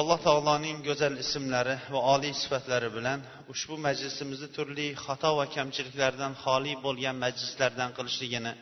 Alloh 0.00 0.18
taoloning 0.28 0.78
go'zal 0.88 1.14
ismlari 1.24 1.76
va 1.94 2.00
oliy 2.14 2.34
sifatlari 2.42 2.88
bilan 2.96 3.20
ushbu 3.52 3.76
majlisimizni 3.86 4.48
turli 4.56 4.86
xato 5.04 5.30
va 5.38 5.46
kamchiliklardan 5.56 6.32
xoli 6.44 6.72
bo'lgan 6.86 7.16
majlislardan 7.24 7.90
qilishligini 7.98 8.52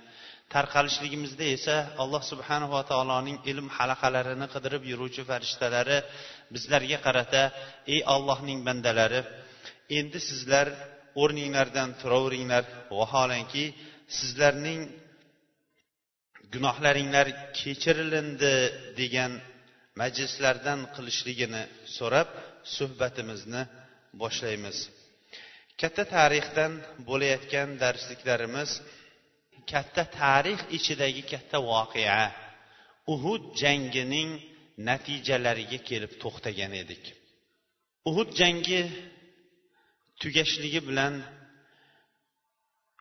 tarqalishligimizda 0.55 1.47
esa 1.57 1.77
alloh 2.03 2.23
subhanava 2.33 2.81
taoloning 2.91 3.39
ilm 3.51 3.67
halaqalarini 3.77 4.47
qidirib 4.55 4.83
yuruvchi 4.91 5.23
farishtalari 5.31 5.99
bizlarga 6.55 6.99
qarata 7.07 7.43
ey 7.95 8.01
ollohning 8.15 8.59
bandalari 8.69 9.21
endi 9.99 10.19
sizlar 10.29 10.67
o'rninglardan 11.23 11.91
turaveringlar. 12.01 12.65
Vaholanki 12.99 13.65
sizlarning 14.19 14.81
gunohlaringlar 16.55 17.27
kechirilindi 17.59 18.55
degan 19.01 19.33
majlislardan 20.01 20.81
qilishligini 20.95 21.63
so'rab 21.97 22.29
suhbatimizni 22.77 23.63
boshlaymiz. 24.23 24.79
Katta 25.81 26.05
tarixdan 26.17 26.73
bo'layotgan 27.09 27.69
darsliklarimiz 27.83 28.71
katta 29.73 30.05
tarix 30.21 30.61
ichidagi 30.79 31.23
katta 31.33 31.59
voqea. 31.73 32.23
Uhud 33.15 33.43
jangining 33.63 34.31
natijalariga 34.89 35.79
kelib 35.89 36.13
to'xtagan 36.23 36.73
edik. 36.83 37.05
Uhud 38.11 38.31
jangi 38.41 38.81
tugashligi 40.21 40.81
bilan 40.89 41.15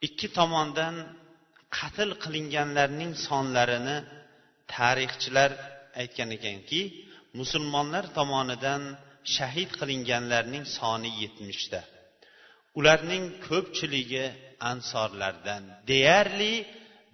ikki 0.08 0.28
tomondan 0.38 0.96
qatl 1.78 2.10
qilinganlarning 2.24 3.12
sonlarini 3.28 3.98
tarixchilar 4.74 5.52
aytgan 6.02 6.30
ekanki 6.38 6.82
musulmonlar 7.40 8.06
tomonidan 8.18 8.84
shahid 9.36 9.70
qilinganlarning 9.80 10.66
soni 10.78 11.12
yetmishta. 11.22 11.82
Ularning 12.80 13.26
ko'pchiligi 13.48 14.26
ansorlardan 14.72 15.64
deyarli 15.90 16.54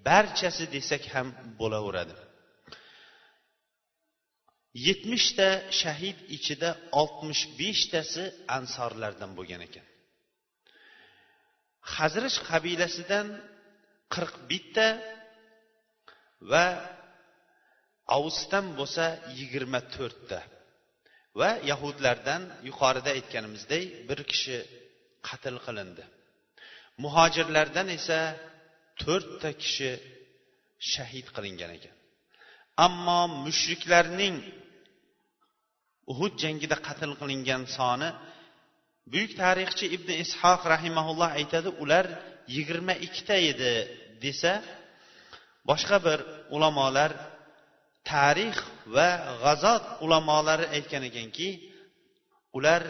barchasi 0.07 0.65
desak 0.75 1.03
ham 1.13 1.27
bo'laveradi. 1.59 2.15
Yetmishta 4.87 5.49
shahid 5.81 6.17
ichida 6.35 6.69
oltmish 7.01 7.43
beshtasi 7.59 8.23
ansorlardan 8.57 9.31
bo'lgan 9.37 9.61
ekan. 9.67 9.85
Hazraj 11.95 12.35
qabilasidan 12.49 13.27
qirq 14.13 14.33
bitta 14.49 14.87
va 16.51 16.65
avsdan 18.17 18.65
bo'lsa 18.79 19.05
yigirma 19.39 19.79
to'rtta. 19.95 20.39
Va 21.39 21.51
yahudlardan 21.71 22.41
yuqorida 22.67 23.09
aytganimizdek 23.17 23.83
bir 24.09 24.19
kishi 24.31 24.57
qatl 25.27 25.55
qilindi. 25.65 26.03
Muhojirlardan 27.03 27.87
esa 27.97 28.19
to'rtta 29.03 29.49
kishi 29.63 29.91
shahid 30.93 31.27
qilingan 31.35 31.71
ekan. 31.77 31.95
Ammo 32.85 33.21
mushriklarning 33.45 34.35
uhud 36.11 36.33
jangida 36.43 36.77
qatl 36.87 37.11
qilingan 37.21 37.63
soni 37.77 38.09
buyuk 39.11 39.31
tarixchi 39.41 39.85
ibn 39.95 40.09
ishoq 40.23 40.61
rahimaulloh 40.73 41.29
aytadi 41.39 41.69
ular 41.83 42.05
yigirma 42.55 42.93
ikkita 43.05 43.35
edi 43.51 43.73
desa 44.23 44.53
boshqa 45.69 45.97
bir 46.07 46.19
ulamolar 46.55 47.11
tarix 48.11 48.55
va 48.95 49.09
g'azot 49.43 49.83
ulamolari 50.05 50.65
aytgan 50.75 51.03
ekanki 51.09 51.49
ular 52.57 52.83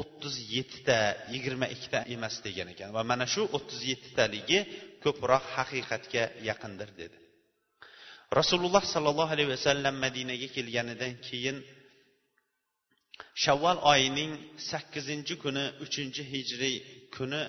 o'ttiz 0.00 0.34
yettita 0.54 0.98
yigirma 1.32 1.66
ikkita 1.74 2.00
emas 2.14 2.34
degan 2.46 2.68
ekan 2.74 2.90
va 2.96 3.02
mana 3.10 3.26
shu 3.34 3.42
o'ttiz 3.56 3.80
yettitaligi 3.90 4.58
ko'proq 5.04 5.44
haqiqatga 5.56 6.24
yaqindir 6.48 6.90
dedi. 7.00 7.16
Rasululloh 8.40 8.84
sollallohu 8.94 9.32
alayhi 9.34 9.50
vasallam 9.56 9.94
madinaga 10.04 10.48
kelganidan 10.56 11.14
keyin 11.28 11.56
shavval 13.42 13.78
oyining 13.92 14.32
sakkizinchi 14.70 15.34
kuni 15.44 15.64
uchinchi 15.84 16.22
hijriy 16.32 16.76
kuni 17.16 17.42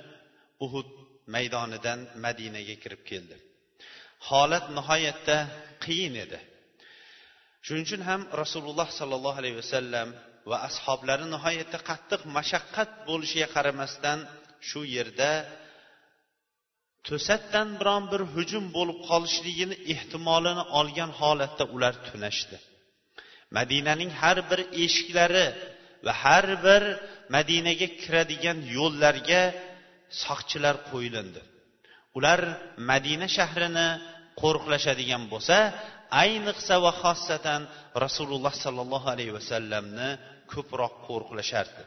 uhud 0.65 0.89
maydonidan 1.33 1.99
madinaga 2.25 2.75
kirib 2.83 3.01
keldi. 3.09 3.35
Holat 4.29 4.65
nihoyatda 4.77 5.37
qiyin 5.83 6.15
edi. 6.25 6.39
Shuning 7.65 7.85
uchun 7.87 8.01
ham 8.09 8.21
rasululloh 8.41 8.87
sollallohu 8.99 9.39
alayhi 9.41 9.57
vasallam 9.61 10.07
va 10.49 10.57
ashoblari 10.69 11.25
nihoyatda 11.33 11.77
qattiq 11.89 12.21
mashaqqat 12.37 12.89
bo'lishiga 13.09 13.47
qaramasdan 13.55 14.19
shu 14.69 14.81
yerda 14.95 15.31
to'satdan 17.07 17.67
biron 17.79 18.03
bir 18.11 18.21
hujum 18.33 18.65
bo'lib 18.77 18.99
qolishligini 19.09 19.75
ehtimolini 19.93 20.63
olgan 20.79 21.11
holatda 21.19 21.63
ular 21.75 21.93
tunashdi. 22.07 22.57
Madinaning 23.57 24.11
har 24.21 24.37
bir 24.49 24.59
eshiklari 24.83 25.47
va 26.05 26.13
har 26.23 26.47
bir 26.65 26.83
madinaga 27.35 27.87
kiradigan 28.01 28.57
yo'llarga 28.77 29.43
soqchilar 30.23 30.75
qo'yilindi. 30.89 31.41
Ular 32.17 32.39
madina 32.91 33.27
shahrini 33.37 33.87
qo'riqlashadigan 34.41 35.23
bo'lsa 35.33 35.57
ayniqsa 36.23 36.75
va 36.83 36.91
xossatan 37.03 37.61
rasululloh 38.05 38.53
sollallohu 38.63 39.07
alayhi 39.13 39.33
vasallamni 39.39 40.09
ko'proq 40.53 40.93
qo'riqlashardi. 41.07 41.83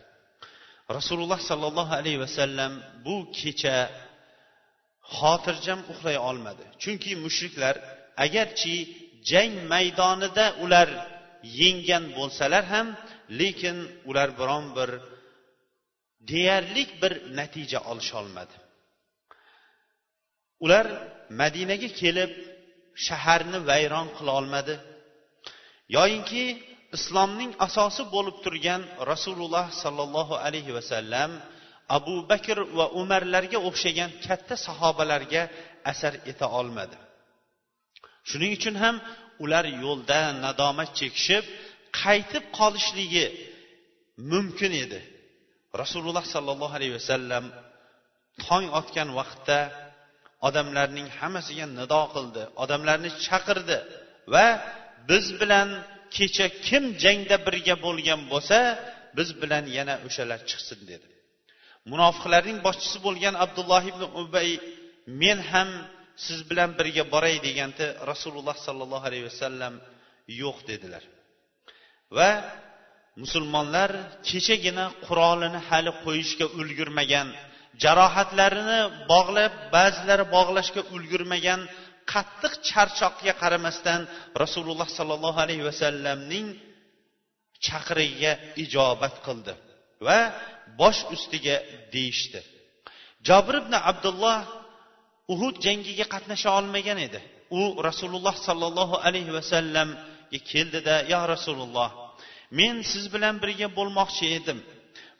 Rasululloh 0.98 1.40
sollallohu 1.50 1.92
alayhi 2.00 2.20
vasallam 2.24 2.72
bu 3.06 3.16
kecha 3.38 3.76
xotirjam 5.16 5.80
uxlay 5.92 6.16
olmadi. 6.28 6.64
Chunki 6.82 7.12
mushriklar 7.24 7.74
agarchi 8.24 8.76
jang 9.30 9.54
maydonida 9.72 10.46
ular 10.64 10.88
yenggan 11.60 12.04
bo'lsalar 12.18 12.64
ham 12.72 12.86
lekin 13.40 13.76
ular 14.10 14.28
biron 14.40 14.66
bir 14.76 14.90
deyarli 16.30 16.84
bir 17.02 17.12
natija 17.38 17.78
olisholmadi. 17.90 18.56
Ular 20.64 20.86
madinaga 21.40 21.88
kelib 22.00 22.32
shaharni 23.06 23.58
vayron 23.70 24.08
qila 24.16 24.30
olmadi. 24.40 24.74
Yoyinki 25.96 26.44
islomning 26.96 27.52
asosi 27.66 28.02
bo'lib 28.14 28.36
turgan 28.44 28.82
rasululloh 29.12 29.66
sollallohu 29.82 30.34
alayhi 30.46 30.72
vasallam 30.78 31.30
abu 31.96 32.16
bakr 32.30 32.58
va 32.78 32.86
umarlarga 33.00 33.58
o'xshagan 33.68 34.10
katta 34.26 34.54
sahobalarga 34.66 35.42
asar 35.92 36.14
eta 36.30 36.46
olmadi. 36.60 36.96
Shuning 38.28 38.52
uchun 38.58 38.76
ham 38.82 38.96
ular 39.44 39.64
yo'lda 39.84 40.20
nadomat 40.44 40.90
chekishib 40.98 41.44
qaytib 42.02 42.44
qolishligi 42.58 43.26
mumkin 44.32 44.72
edi. 44.84 45.00
Rasululloh 45.82 46.24
sollallohu 46.34 46.74
alayhi 46.78 46.94
vasallam 47.00 47.44
tong 48.46 48.66
otgan 48.80 49.08
vaqtda 49.18 49.58
odamlarning 50.46 51.08
hammasiga 51.18 51.66
nido 51.80 52.02
qildi 52.14 52.42
odamlarni 52.62 53.10
chaqirdi 53.26 53.78
va 54.34 54.46
biz 55.10 55.26
bilan 55.40 55.68
kecha 56.16 56.46
kim 56.66 56.84
jangda 57.04 57.36
birga 57.46 57.74
bo'lgan 57.86 58.20
bo'lsa 58.32 58.58
biz 59.16 59.28
bilan 59.42 59.64
yana 59.76 59.94
o'shalar 60.06 60.40
chiqsin 60.50 60.80
dedi. 60.90 61.06
Munofiqlarning 61.92 62.58
boshchisi 62.66 62.98
bo'lgan 63.06 63.34
abdulloh 63.44 63.82
ibn 63.92 64.02
ubay 64.22 64.48
men 65.22 65.38
ham 65.50 65.68
siz 66.24 66.38
bilan 66.50 66.70
birga 66.78 67.04
boray 67.14 67.36
deganda 67.46 67.86
rasululloh 68.10 68.56
sollallohu 68.66 69.04
alayhi 69.10 69.26
vasallam 69.30 69.74
yo'q 70.42 70.58
dedilar. 70.70 71.02
Va 72.16 72.30
musulmonlar 73.22 73.90
kechagina 74.28 74.84
qurolini 75.06 75.60
hali 75.68 75.92
qo'yishga 76.04 76.46
ulgurmagan 76.60 77.28
jarohatlarini 77.82 78.80
bog'lab 79.12 79.52
ba'zilari 79.74 80.24
bog'lashga 80.36 80.82
ulgurmagan 80.94 81.60
qattiq 82.12 82.52
charchoqqa 82.68 83.32
qaramasdan 83.42 84.00
rasululloh 84.42 84.88
sollallohu 84.98 85.38
alayhi 85.44 85.64
vasallamning 85.70 86.46
chaqirig'iga 87.66 88.32
ijobat 88.64 89.14
qildi 89.26 89.52
va 90.06 90.18
bosh 90.80 91.00
ustiga 91.14 91.56
deyishdi. 91.94 92.40
Jobir 93.28 93.54
ibn 93.62 93.74
abdulloh 93.90 94.38
uhud 95.32 95.56
jangiga 95.66 96.06
qatnasha 96.14 96.48
olmagan 96.58 96.98
edi. 97.06 97.20
U 97.60 97.62
rasululloh 97.88 98.34
sollallohu 98.48 98.96
alayhi 99.06 99.32
vasallamga 99.38 100.38
keldida 100.50 100.94
yo 101.12 101.20
rasululloh 101.34 101.90
men 102.58 102.74
siz 102.90 103.04
bilan 103.14 103.34
birga 103.42 103.68
bo'lmoqchi 103.78 104.26
edim 104.38 104.58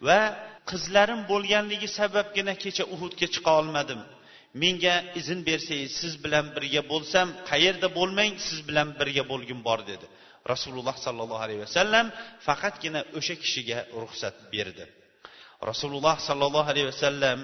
va 0.07 0.21
qizlarim 0.70 1.20
bo'lganligi 1.31 1.88
sababgina 1.99 2.55
kecha 2.62 2.84
uhudga 2.94 3.26
chiqa 3.34 3.50
olmadim. 3.61 4.00
Menga 4.62 4.96
izn 5.20 5.40
bersangiz 5.49 5.93
siz 6.00 6.12
bilan 6.25 6.46
birga 6.56 6.82
bo'lsam 6.93 7.28
qayerda 7.50 7.88
bo'lmang 7.99 8.32
siz 8.46 8.61
bilan 8.69 8.88
birga 9.00 9.25
bo'lgim 9.32 9.61
bor 9.69 9.81
dedi. 9.90 10.06
Rasululloh 10.52 10.96
sollallohu 11.06 11.43
alayhi 11.46 11.62
vasallam 11.66 12.06
faqatgina 12.46 13.00
o'sha 13.19 13.34
kishiga 13.43 13.78
ruxsat 14.02 14.37
berdi. 14.52 14.84
Rasululloh 15.70 16.16
sollallohu 16.28 16.69
alayhi 16.72 16.88
vasallam 16.93 17.38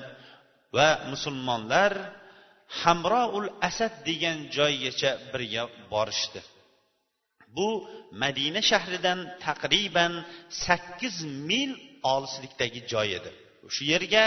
va 0.76 0.90
musulmonlar 1.12 1.92
hamroul 2.82 3.48
asad 3.68 3.94
degan 4.08 4.38
joygacha 4.56 5.10
birga 5.32 5.62
borishdi. 5.92 6.40
Bu 7.56 7.68
madina 8.22 8.60
shahridan 8.70 9.18
taqriban 9.46 10.12
sakkiz 10.64 11.16
mil 11.50 11.70
olislikdagi 12.14 12.80
joy 12.92 13.08
edi. 13.18 13.30
Shu 13.74 13.82
yerga 13.92 14.24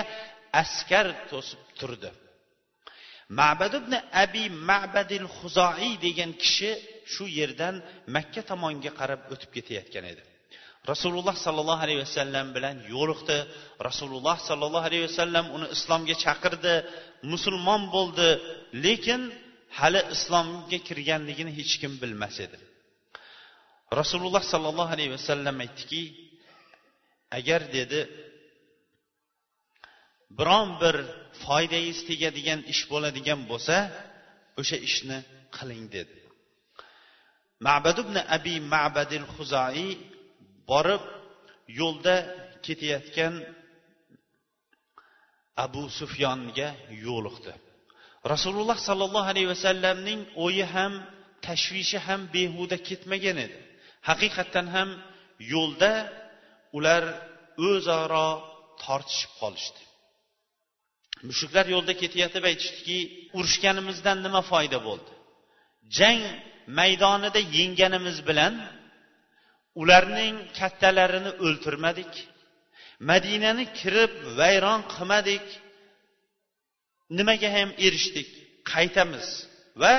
askar 0.62 1.06
to'sib 1.32 1.62
turdi. 1.80 2.10
Mabad 3.40 3.74
ibn 3.82 3.94
abi 4.24 4.44
mabadil 4.70 5.28
huzoiy 5.38 5.94
degan 6.06 6.32
kishi 6.44 6.72
shu 7.14 7.26
yerdan 7.40 7.76
makka 8.16 8.42
tomonga 8.50 8.92
qarab 9.00 9.22
o'tib 9.34 9.50
ketayotgan 9.56 10.06
edi. 10.14 10.24
Rasululloh 10.92 11.36
sollallohu 11.46 11.82
alayhi 11.86 12.02
vasallam 12.06 12.48
bilan 12.56 12.78
yo'liqdi. 12.94 13.38
Rasululloh 13.88 14.38
sollallohu 14.50 14.86
alayhi 14.90 15.06
vasallam 15.10 15.46
uni 15.56 15.68
islomga 15.76 16.16
chaqirdi 16.24 16.76
musulmon 17.34 17.82
bo'ldi 17.96 18.30
lekin 18.86 19.22
hali 19.80 20.02
islomga 20.16 20.80
kirganligini 20.88 21.52
hech 21.60 21.74
kim 21.82 21.94
bilmas 22.02 22.36
edi. 22.46 22.58
Rasululloh 24.00 24.44
sollallohu 24.54 24.92
alayhi 24.96 25.12
vasallam 25.18 25.56
aytdiki 25.66 26.02
agar 27.38 27.62
dedi 27.78 28.00
biron 30.38 30.70
bir 30.82 30.96
foydangiz 31.44 32.00
tegadigan 32.10 32.62
ish 32.74 32.84
bo'ladigan 32.92 33.40
bo'lsa 33.52 33.76
o'sha 34.62 34.78
ishni 34.88 35.18
qiling 35.56 35.86
dedi. 35.96 36.16
Mabad 37.68 37.98
ibn 38.04 38.16
abi 38.38 38.56
mabadil 38.74 39.28
huzoi 39.36 39.90
borib 40.70 41.04
yo'lda 41.80 42.16
ketayotgan 42.66 43.34
abu 45.66 45.84
sufyonga 46.00 46.70
yo'liqdi. 47.08 47.54
Rasululloh 48.34 48.78
sollallohu 48.88 49.30
alayhi 49.34 49.50
vasallamning 49.54 50.22
o'yi 50.46 50.66
ham 50.76 50.94
tashvishi 51.48 51.98
ham 52.08 52.22
behuda 52.36 52.78
ketmagan 52.88 53.38
edi. 53.46 53.58
Haqiqatdan 54.10 54.68
ham 54.76 54.90
yo'lda 55.54 55.92
ular 56.78 57.04
o'zaro 57.70 58.30
tortishib 58.84 59.32
qolishdi. 59.42 59.82
Mushuklar 61.30 61.66
yo'lda 61.74 61.94
ketayotib 62.02 62.44
aytishdiki 62.52 62.98
urushganimizdan 63.38 64.18
nima 64.26 64.42
foyda 64.52 64.80
bo'ldi? 64.88 65.12
Jang 65.98 66.22
maydonida 66.80 67.42
yengganimiz 67.58 68.18
bilan 68.30 68.54
ularning 69.82 70.36
kattalarini 70.60 71.32
o'ltirmadik 71.46 72.14
madinani 73.10 73.66
kirib 73.80 74.12
vayron 74.40 74.82
qilmadik 74.94 75.46
nimaga 77.18 77.50
ham 77.56 77.70
erishdik 77.86 78.30
qaytamiz 78.72 79.28
va 79.82 79.94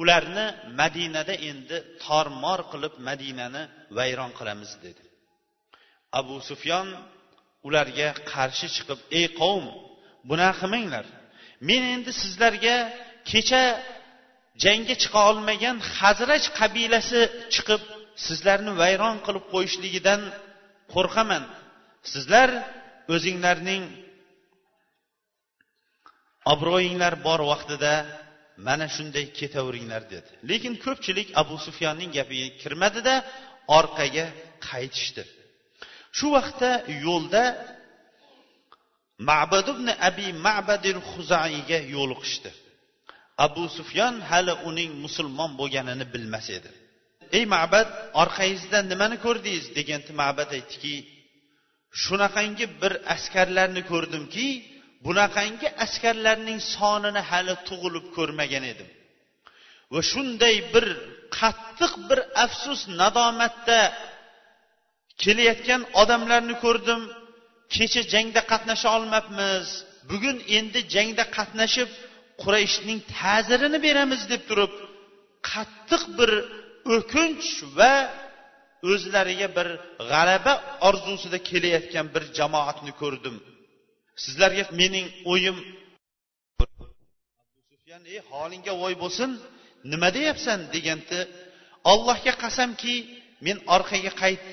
ularni 0.00 0.46
madinada 0.80 1.34
endi 1.50 1.76
tormor 2.04 2.60
qilib 2.72 2.94
madinani 3.08 3.62
vayron 3.98 4.30
qilamiz 4.38 4.72
dedi. 4.84 5.02
Abu 6.20 6.36
sufyon 6.48 6.88
ularga 7.66 8.08
qarshi 8.32 8.66
chiqib 8.76 9.00
ey 9.18 9.26
qavm 9.40 9.66
bunaqa 10.30 10.56
qilmanglar. 10.60 11.06
Men 11.68 11.82
endi 11.94 12.12
sizlarga 12.22 12.76
kecha 13.30 13.62
jangga 14.64 14.94
chiqa 15.02 15.20
olmagan 15.30 15.76
hazraj 15.98 16.42
qabilasi 16.58 17.20
chiqib 17.54 17.82
sizlarni 18.26 18.72
vayron 18.82 19.16
qilib 19.26 19.44
qo'yishligidan 19.52 20.20
qo'rqaman. 20.94 21.44
Sizlar 22.12 22.50
o'zinglarning 23.14 23.84
obro'yinglar 26.52 27.14
bor 27.26 27.40
vaqtida 27.52 27.92
mana 28.66 28.86
shunday 28.96 29.26
ketaveringlar 29.38 30.02
dedi. 30.14 30.30
Lekin 30.50 30.74
ko'pchilik 30.84 31.28
abu 31.42 31.56
sufyonning 31.66 32.10
gapiga 32.18 32.48
kirmadida 32.62 33.14
orqaga 33.78 34.26
qaytishdi. 34.68 35.22
Shu 36.16 36.26
vaqtda 36.36 36.70
yo'lda 37.06 37.44
mabad 39.30 39.66
ibn 39.74 39.86
abi 40.08 40.26
mabadil 40.46 41.00
huzaiyga 41.10 41.78
yo'liqishdi 41.94 42.50
abu 43.46 43.64
sufyon 43.78 44.14
hali 44.30 44.54
uning 44.68 44.90
musulmon 45.04 45.50
bo'lganini 45.60 46.06
bilmas 46.14 46.46
edi. 46.58 46.70
Ey 47.36 47.44
mabad 47.56 47.88
orqangizdan 48.22 48.84
nimani 48.92 49.16
ko'rdingiz? 49.26 49.64
deganda 49.78 50.12
mabad 50.22 50.50
aytdiki 50.58 50.94
shunaqangi 52.02 52.66
bir 52.80 52.92
askarlarni 53.14 53.82
ko'rdimki 53.92 54.46
bunaqangi 55.06 55.68
askarlarning 55.84 56.60
sonini 56.74 57.22
hali 57.30 57.54
tug'ilib 57.68 58.06
ko'rmagan 58.16 58.64
edim. 58.72 58.88
Va 59.92 60.00
shunday 60.10 60.56
bir 60.74 60.86
qattiq 61.40 61.92
bir 62.08 62.20
afsus 62.44 62.80
nadomatda 63.00 63.80
kelayotgan 65.22 65.82
odamlarni 66.02 66.54
ko'rdim. 66.64 67.00
Kecha 67.74 68.02
jangda 68.12 68.42
qatnasha 68.52 68.88
olmabmiz. 68.96 69.66
Bugun 70.10 70.36
endi 70.58 70.80
jangda 70.94 71.24
qatnashib 71.36 71.90
qurayshning 72.42 73.00
ta'zirini 73.16 73.78
beramiz 73.86 74.22
deb 74.32 74.42
turib 74.48 74.72
qattiq 75.50 76.02
bir 76.18 76.30
o'kinch 76.96 77.48
va 77.78 77.94
o'zlariga 78.92 79.48
bir 79.56 79.68
g'alaba 80.10 80.52
orzusida 80.88 81.38
kelayotgan 81.50 82.06
bir 82.14 82.22
jamoatni 82.38 82.92
ko'rdim. 83.02 83.36
Sizlarga 84.24 84.64
mening 84.80 85.06
o'yim 85.32 85.56
sufyan 87.70 88.02
ey 88.12 88.20
holingga 88.30 88.72
voy 88.82 88.94
bo'lsin 89.02 89.30
nima 89.92 90.08
deyapsan 90.16 90.60
deganda 90.74 91.20
allohga 91.92 92.32
qasamki 92.42 92.94
men 93.46 93.56
orqaga 93.74 94.12
qayt. 94.22 94.46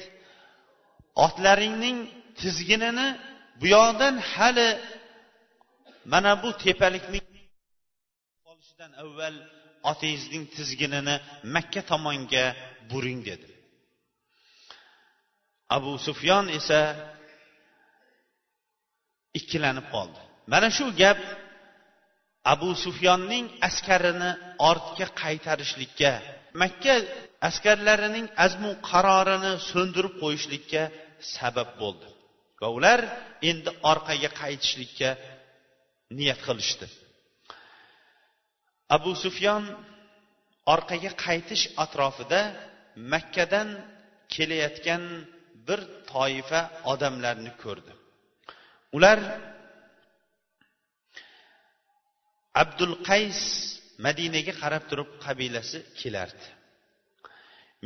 Otlaringning 1.25 2.00
tizginini 2.41 3.08
bu 3.60 3.65
yoqdan 3.75 4.15
hali 4.32 4.70
mana 6.12 6.32
bu 6.44 6.50
tepalikning 6.63 7.25
qolishidan 8.46 8.91
avval 9.03 9.36
otingizning 9.91 10.46
tizginini 10.55 11.15
makka 11.55 11.82
tomonga 11.91 12.46
buring 12.91 13.20
dedi. 13.29 13.50
Abu 15.77 15.91
sufyon 16.08 16.46
esa 16.60 16.79
ikkilanib 19.39 19.88
qoldi. 19.94 20.20
Mana 20.51 20.67
shu 20.77 20.86
gap 21.01 21.20
abu 22.54 22.70
sufyonning 22.84 23.46
askarini 23.68 24.32
ortga 24.70 25.08
qaytarishlikka 25.22 26.12
makka 26.62 26.96
askarlarining 27.50 28.28
azmu 28.46 28.72
qarorini 28.90 29.54
so'ndirib 29.70 30.14
qo'yishlikka 30.22 30.84
sabab 31.36 31.70
bo'ldi. 31.82 32.08
Va 32.62 32.68
ular 32.78 33.00
endi 33.50 33.72
orqaga 33.92 34.30
qaytishlikka 34.42 35.10
niyat 36.18 36.40
qilishdi. 36.48 36.88
Abu 38.96 39.12
sufyon 39.24 39.64
orqaga 40.74 41.12
qaytish 41.25 41.64
atrofida 41.84 42.42
makkadan 43.14 43.70
kelayotgan 44.34 45.04
bir 45.68 45.80
toifa 46.12 46.62
odamlarni 46.92 47.52
ko'rdi. 47.64 47.92
Ular 48.98 49.20
abdul 52.64 52.96
qays 53.10 53.40
madinaga 54.06 54.54
qarab 54.62 54.84
turib 54.90 55.10
qabilasi 55.26 55.80
kelardi. 56.00 56.48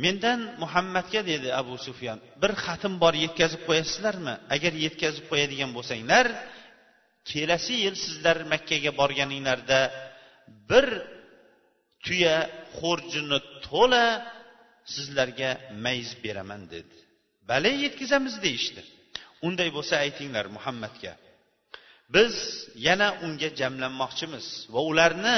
Mendan 0.04 0.40
muhammadga 0.62 1.20
dedi 1.30 1.48
abu 1.60 1.74
sufyan 1.86 2.18
bir 2.42 2.52
xatim 2.64 2.94
bor 3.02 3.14
yetkazib 3.24 3.62
qo'yasizlarmi? 3.68 4.34
Agar 4.54 4.72
yetkazib 4.86 5.24
qo'yadigan 5.30 5.70
bo'lsanglar 5.76 6.26
kelasi 7.30 7.74
yil 7.84 7.96
sizlar 8.04 8.36
makkaga 8.52 8.90
borganinglarda 9.00 9.80
bir 10.70 10.86
tuya 12.04 12.36
xo'rjini 12.78 13.38
to'la 13.66 14.06
sizlarga 14.94 15.50
mayiz 15.84 16.10
beraman 16.24 16.62
dedi. 16.74 16.96
Bale 17.50 17.70
yetkazamiz 17.84 18.34
deyishdi. 18.46 18.82
Unday 19.46 19.68
bo'lsa 19.76 19.94
aytinglar 20.04 20.46
muhammadga. 20.56 21.12
Biz 22.14 22.34
yana 22.86 23.08
unga 23.24 23.48
jamlanmoqchimiz 23.60 24.46
va 24.74 24.80
ularni 24.90 25.36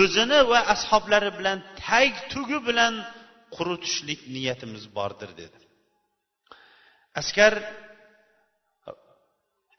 o'zini 0.00 0.40
va 0.50 0.60
ashoblari 0.74 1.30
bilan 1.38 1.58
tag 1.86 2.12
tugi 2.32 2.58
bilan 2.68 2.94
quritishlik 3.56 4.20
niyatimiz 4.34 4.84
bordir 4.96 5.30
dedi. 5.40 5.58
Askar 7.20 7.52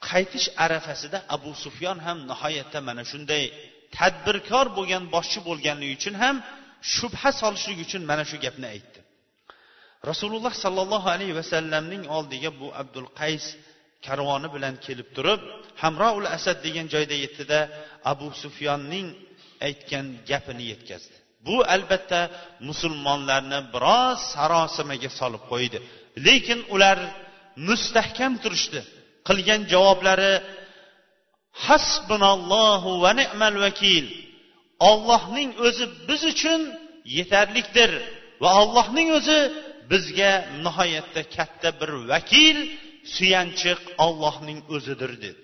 qaytish 0.10 0.48
arafasida 0.66 1.18
abu 1.36 1.52
sufyon 1.64 1.98
ham 2.06 2.18
nihoyatda 2.32 2.80
mana 2.88 3.04
shunday 3.12 3.44
tadbirkor 3.98 4.66
bo'lgan 4.78 5.04
boshchi 5.16 5.40
bo'lganligi 5.48 5.94
uchun 6.00 6.16
ham 6.24 6.36
shubha 6.96 7.30
solishlik 7.42 7.80
uchun 7.86 8.02
mana 8.12 8.24
shu 8.30 8.38
gapni 8.46 8.68
aytdi. 8.76 9.00
Rasululloh 10.10 10.54
sollallohu 10.64 11.08
alayhi 11.16 11.36
vasallamning 11.42 12.04
oldiga 12.18 12.50
bu 12.60 12.68
abdul 12.82 13.10
qays 13.20 13.46
karvoni 14.06 14.48
bilan 14.56 14.76
kelib 14.86 15.10
turib 15.16 15.42
hamroul 15.82 16.26
asad 16.38 16.58
degan 16.66 16.88
joyda 16.94 17.16
yetdida 17.24 17.60
abu 18.12 18.28
sufyonning 18.42 19.08
aytgan 19.68 20.06
gapini 20.30 20.64
yetkazdi. 20.72 21.16
Bu 21.48 21.56
albatta 21.76 22.22
musulmonlarni 22.70 23.60
biroz 23.74 24.20
sarosimaga 24.34 25.10
solib 25.20 25.44
qo'ydi. 25.52 25.78
Lekin 26.28 26.60
ular 26.74 26.98
mustahkam 27.68 28.34
turishdi. 28.44 28.82
Qilgan 29.28 29.62
javoblari 29.74 30.34
hasbunallohu 31.66 32.92
va 33.04 33.12
ni'mal 33.22 33.56
vakil. 33.66 34.06
Ollohning 34.90 35.50
o'zi 35.68 35.86
biz 36.08 36.22
uchun 36.34 36.62
yetarlikdir 37.18 37.92
va 38.42 38.50
allohning 38.62 39.10
o'zi 39.20 39.40
bizga 39.92 40.34
nihoyatda 40.66 41.22
katta 41.36 41.70
bir 41.80 41.92
vakil 42.12 42.58
suyanchiq 43.15 43.81
ollohning 44.07 44.59
o'zidir 44.75 45.13
dedi 45.25 45.41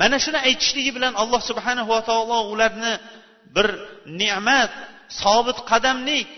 mana 0.00 0.16
shuni 0.24 0.38
aytishligi 0.48 0.90
bilan 0.96 1.14
alloh 1.22 1.40
subhanahu 1.50 1.88
va 1.94 2.00
taolo 2.10 2.38
ularni 2.52 2.94
bir 3.54 3.68
ne'mat 4.20 4.72
sobit 5.22 5.58
qadamlik 5.70 6.28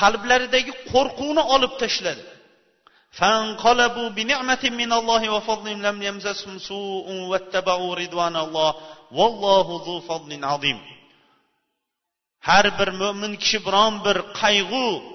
qalblaridagi 0.00 0.72
qo'rquvni 0.92 1.42
olib 1.54 1.72
tashladi 1.82 2.24
فانقلبوا 3.18 4.08
بنعمة 4.08 4.64
من 4.80 4.90
الله 4.92 5.22
وفضل 5.34 5.68
لم 5.86 5.96
يمسسهم 6.08 6.58
سوء 6.58 7.06
واتبعوا 7.30 7.94
رضوان 8.02 8.36
الله 8.36 8.70
والله 9.18 9.66
ذو 9.86 9.96
فضل 10.00 10.44
عظيم 10.44 10.80
har 12.48 12.66
bir 12.78 12.90
mo'min 13.02 13.32
kishi 13.42 13.58
biron 13.66 13.94
bir 14.06 14.18
qayg'u 14.40 15.11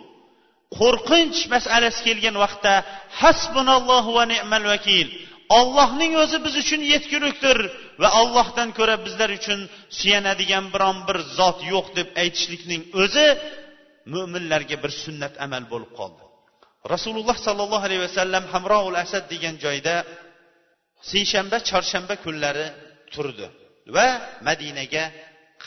qo'rqinch 0.76 1.40
masalasi 1.54 2.00
kelgan 2.06 2.36
vaqtda 2.44 2.74
hasbunallohu 3.20 4.10
va 4.18 4.24
ni'mal 4.32 4.64
vakil. 4.72 5.08
Ollohning 5.58 6.12
o'zi 6.22 6.38
biz 6.44 6.54
uchun 6.62 6.80
yetgulikdir 6.92 7.58
va 8.02 8.08
allohdan 8.20 8.68
ko'ra 8.78 8.96
bizlar 9.06 9.30
uchun 9.38 9.60
suyanadigan 9.98 10.64
biron 10.74 10.98
bir 11.08 11.18
zot 11.38 11.58
yo'q 11.72 11.86
deb 11.98 12.08
aytishlikning 12.22 12.82
o'zi 13.02 13.26
mo'minlarga 14.14 14.76
bir 14.84 14.92
sunnat 15.02 15.34
amal 15.44 15.64
bo'lib 15.72 15.92
qoldi. 15.98 16.22
Rasululloh 16.94 17.36
sollallohu 17.46 17.84
alayhi 17.88 18.02
vasallam 18.08 18.44
hamroul 18.52 18.96
asad 19.04 19.24
degan 19.32 19.54
joyda 19.64 19.94
seshanba 21.12 21.58
chorshanba 21.70 22.14
kunlari 22.24 22.66
turdi 23.14 23.46
va 23.96 24.08
madinaga 24.48 25.04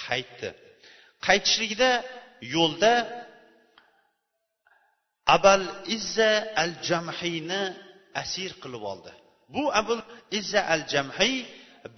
qaytdi. 0.03 0.50
Qaytishligida 1.27 1.89
yo'lda 2.55 2.93
abal 5.36 5.63
izza 5.98 6.32
al 6.63 6.74
jamhiyni 6.90 7.63
asir 8.22 8.51
qilib 8.63 8.84
oldi. 8.92 9.12
Bu 9.54 9.63
abul 9.82 10.01
izza 10.40 10.62
al 10.74 10.84
jamhiy 10.94 11.36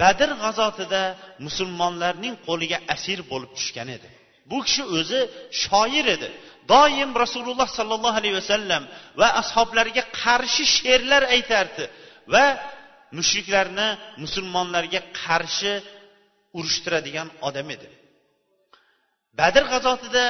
badr 0.02 0.30
g'azotida 0.44 1.04
musulmonlarning 1.46 2.36
qo'liga 2.48 2.78
asir 2.96 3.20
bo'lib 3.32 3.52
tushgan 3.58 3.90
edi. 3.98 4.10
Bu 4.50 4.58
kishi 4.66 4.84
o'zi 4.98 5.22
shoir 5.64 6.06
edi. 6.16 6.30
Doim 6.74 7.12
rasululloh 7.24 7.70
sollallohu 7.78 8.18
alayhi 8.22 8.38
vasallam 8.42 8.84
va 9.20 9.28
ashoblariga 9.42 10.04
qarshi 10.22 10.64
she'rlar 10.78 11.24
aytardi 11.36 11.84
va 12.34 12.46
mushriklarni 13.18 13.88
musulmonlarga 14.24 15.02
qarshi 15.24 15.74
urushtiradigan 16.58 17.28
odam 17.48 17.68
edi. 17.76 17.88
Badr 19.40 19.64
g'azotida 19.72 20.26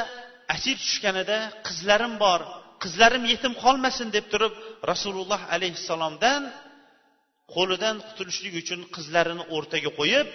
asir 0.55 0.75
tushganida 0.83 1.37
qizlarim 1.67 2.13
bor. 2.23 2.41
Qizlarim 2.83 3.23
yetim 3.33 3.53
qolmasin 3.63 4.07
deb 4.15 4.25
turib 4.33 4.53
rasululloh 4.91 5.41
alayhissalomdan 5.55 6.41
qo'lidan 7.55 7.95
qutulishlik 8.07 8.53
uchun 8.61 8.79
qizlarini 8.95 9.43
o'rtaga 9.55 9.91
qo'yib 9.99 10.27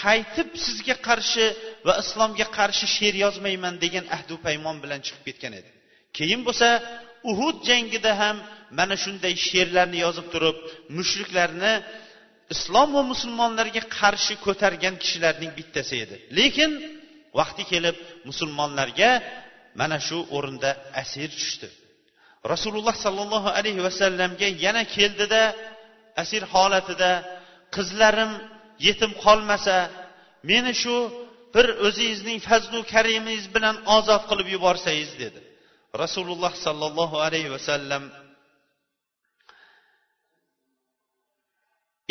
qaytib 0.00 0.48
sizga 0.64 0.96
qarshi 1.08 1.46
va 1.86 1.94
islomga 2.02 2.46
qarshi 2.58 2.86
she'r 2.96 3.14
yozmayman 3.24 3.74
degan 3.84 4.04
ahdu 4.16 4.34
paymon 4.46 4.76
bilan 4.84 5.00
chiqib 5.06 5.22
ketgan 5.28 5.52
edi. 5.60 5.70
Keyin 6.16 6.40
bo'lsa 6.46 6.68
uhud 7.30 7.56
jangida 7.68 8.12
ham 8.22 8.36
mana 8.78 8.96
shunday 9.04 9.34
she'rlarni 9.48 9.98
yozib 10.06 10.26
turib 10.34 10.56
mushriklarni 10.98 11.74
islom 12.54 12.88
va 12.96 13.02
musulmonlarga 13.12 13.82
qarshi 13.98 14.34
ko'targan 14.46 14.94
kishilarning 15.02 15.52
bittasi 15.58 15.94
edi. 16.04 16.16
Lekin 16.38 16.70
vaqti 17.38 17.62
kelib 17.72 17.96
musulmonlarga 18.28 19.10
mana 19.80 19.98
shu 20.06 20.18
o'rinda 20.36 20.70
asir 21.02 21.30
tushdi. 21.40 21.68
Rasululloh 22.52 22.94
sollallohu 23.04 23.48
alayhi 23.58 23.82
vasallamga 23.88 24.48
yana 24.64 24.82
keldida 24.96 25.42
asir 26.22 26.42
holatida 26.54 27.12
qizlarim 27.74 28.32
yetim 28.86 29.12
qolmasa 29.24 29.76
meni 30.50 30.72
shu 30.82 30.96
bir 31.54 31.66
o'zingizning 31.86 32.38
fazlu 32.48 32.78
karimingiz 32.92 33.46
bilan 33.56 33.76
ozod 33.96 34.22
qilib 34.30 34.48
yuborsangiz 34.54 35.10
dedi. 35.22 35.40
Rasululloh 36.02 36.52
sollallohu 36.66 37.16
alayhi 37.26 37.50
vasallam 37.56 38.04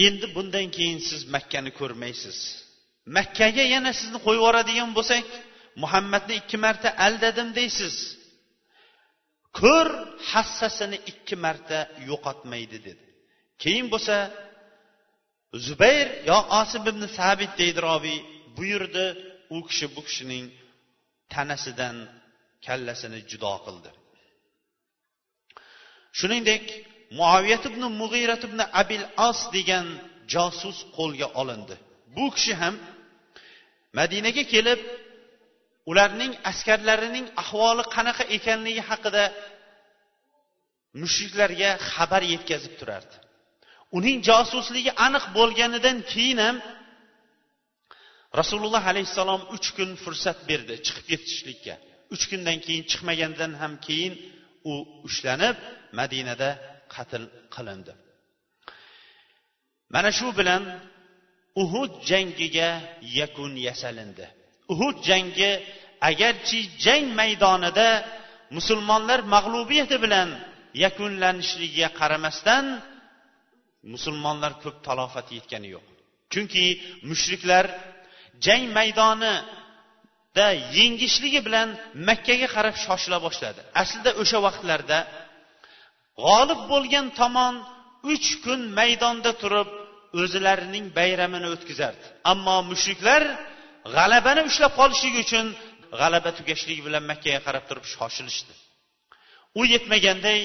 endi 0.08 0.26
bundan 0.36 0.68
keyin 0.76 1.00
siz 1.10 1.22
makkani 1.36 1.72
ko'rmaysiz. 1.80 2.38
Makkaga 3.18 3.64
yana 3.76 3.92
sizni 4.00 4.20
qo'yib 4.26 4.42
yuboradigan 4.42 4.90
bo'lsak 4.98 5.24
muhammadni 5.84 6.34
ikki 6.42 6.58
marta 6.66 6.90
aldadim 7.06 7.50
deysiz. 7.60 7.96
Ko'r 9.60 9.90
hassasini 10.32 10.98
ikki 11.12 11.36
marta 11.46 11.80
yo'qotmaydi 12.10 12.78
dedi. 12.88 13.04
Keyin 13.64 13.88
bo'lsa 13.94 14.16
zubayr 15.68 16.08
yo 16.30 16.38
osib 16.62 16.84
ibn 16.92 17.04
sabit 17.18 17.52
deydi 17.62 17.80
robiy 17.90 18.20
buyurdi 18.58 19.06
u 19.56 19.58
kishi 19.68 19.88
bu 19.96 20.02
kishining 20.08 20.46
tanasidan 21.34 21.98
kallasini 22.66 23.20
judo 23.30 23.54
qildi. 23.66 23.90
Shuningdek 26.20 26.66
muaviyat 27.20 27.64
ibn 27.70 27.84
mug'irat 28.02 28.42
ibn 28.48 28.60
abil 28.82 29.04
as 29.28 29.40
degan 29.56 29.88
josus 30.34 30.78
qo'lga 30.98 31.28
olindi. 31.42 31.76
Bu 32.16 32.26
kishi 32.36 32.54
ham 32.62 32.76
madinaga 33.98 34.44
kelib 34.54 34.80
ularning 35.90 36.34
askarlarining 36.52 37.28
ahvoli 37.44 37.84
qanaqa 37.96 38.24
ekanligi 38.38 38.84
haqida 38.90 39.24
mushriklarga 41.02 41.72
xabar 41.92 42.24
yetkazib 42.34 42.74
turardi. 42.80 43.16
Uning 43.98 44.18
josusligi 44.30 44.92
aniq 45.06 45.26
bo'lganidan 45.38 45.98
keyin 46.12 46.40
ham 46.46 46.58
rasululloh 48.40 48.84
alayhissalom 48.92 49.42
uch 49.56 49.68
kun 49.78 49.90
fursat 50.04 50.40
berdi 50.50 50.76
chiqib 50.86 51.06
ketishlikka. 51.12 51.76
Uch 52.14 52.24
kundan 52.32 52.58
keyin 52.66 52.84
chiqmagandan 52.92 53.52
ham 53.62 53.74
keyin 53.86 54.14
u 54.72 54.74
ushlanib 55.08 55.58
madinada 56.00 56.50
qatl 56.94 57.24
qilindi. 57.56 57.94
Mana 59.94 60.10
shu 60.18 60.28
bilan 60.40 60.64
uhud 61.64 61.92
jangiga 62.10 62.70
yakun 63.20 63.52
yasalindi. 63.68 64.28
Uhud 64.74 64.98
jangi 65.10 65.52
agarchi 66.10 66.60
jang 66.86 67.06
maydonida 67.20 67.90
musulmonlar 68.58 69.20
mag'lubiyati 69.36 69.98
bilan 70.04 70.30
yakunlanishligiga 70.84 71.90
qaramasdan 72.00 72.66
musulmonlar 73.94 74.52
ko'p 74.64 74.78
talofat 74.88 75.28
yetgani 75.38 75.70
yo'q. 75.76 75.86
Chunki 76.34 76.66
mushriklar 77.10 77.66
jang 78.46 78.64
maydonida 78.78 80.48
yengishligi 80.78 81.42
bilan 81.48 81.68
makkaga 82.08 82.48
qarab 82.56 82.76
shoshila 82.86 83.18
boshladi. 83.26 83.62
Aslida 83.82 84.12
o'sha 84.22 84.40
vaqtlarda 84.48 85.00
g'olib 86.24 86.62
bo'lgan 86.72 87.06
tomon 87.20 87.56
uch 88.14 88.28
kun 88.46 88.60
maydonda 88.80 89.32
turib 89.42 89.70
o'zlarining 90.22 90.86
bayramini 91.00 91.48
o'tkazardi. 91.56 92.06
Ammo 92.32 92.58
mushriklar 92.72 93.24
g'alabani 93.94 94.42
ushlab 94.50 94.74
qolishlik 94.80 95.16
uchun 95.24 95.46
g'alaba 96.00 96.30
tugashligi 96.38 96.82
bilan 96.88 97.04
makkaga 97.12 97.40
qarab 97.48 97.64
turib 97.70 97.86
shoshilishdi. 97.94 98.54
U 99.60 99.62
yetmaganday 99.74 100.40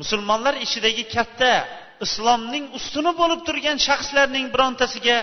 musulmonlar 0.00 0.54
ichidagi 0.64 1.04
katta 1.16 1.52
islomning 2.06 2.64
ustuni 2.78 3.12
bo'lib 3.20 3.40
turgan 3.48 3.78
shaxslarning 3.88 4.46
birontasiga 4.54 5.16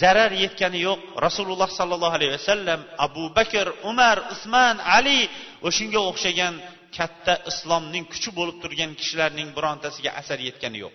zarar 0.00 0.32
yetgani 0.44 0.78
yo'q. 0.88 1.00
Rasululloh 1.26 1.70
sollallohu 1.78 2.16
alayhi 2.18 2.34
vasallam 2.38 2.80
abu 3.06 3.24
bakr 3.38 3.66
umar 3.90 4.16
usmon 4.34 4.76
ali 4.96 5.20
o'shanga 5.68 6.00
o'xshagan 6.10 6.54
katta 6.96 7.34
islomning 7.50 8.04
kuchi 8.12 8.30
bo'lib 8.38 8.56
turgan 8.62 8.90
kishilarning 9.00 9.48
birontasiga 9.56 10.10
asar 10.20 10.38
yetgani 10.48 10.78
yo'q. 10.84 10.94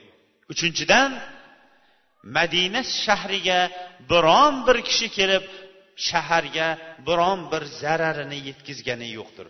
Uchinchidan 0.54 1.10
madina 2.38 2.82
shahriga 3.04 3.60
biron 4.12 4.54
bir 4.68 4.78
kishi 4.88 5.08
kelib 5.18 5.44
shaharga 6.08 6.68
biron 7.08 7.40
bir 7.52 7.64
zararini 7.82 8.38
yetkazgani 8.50 9.08
yo'qdir. 9.18 9.48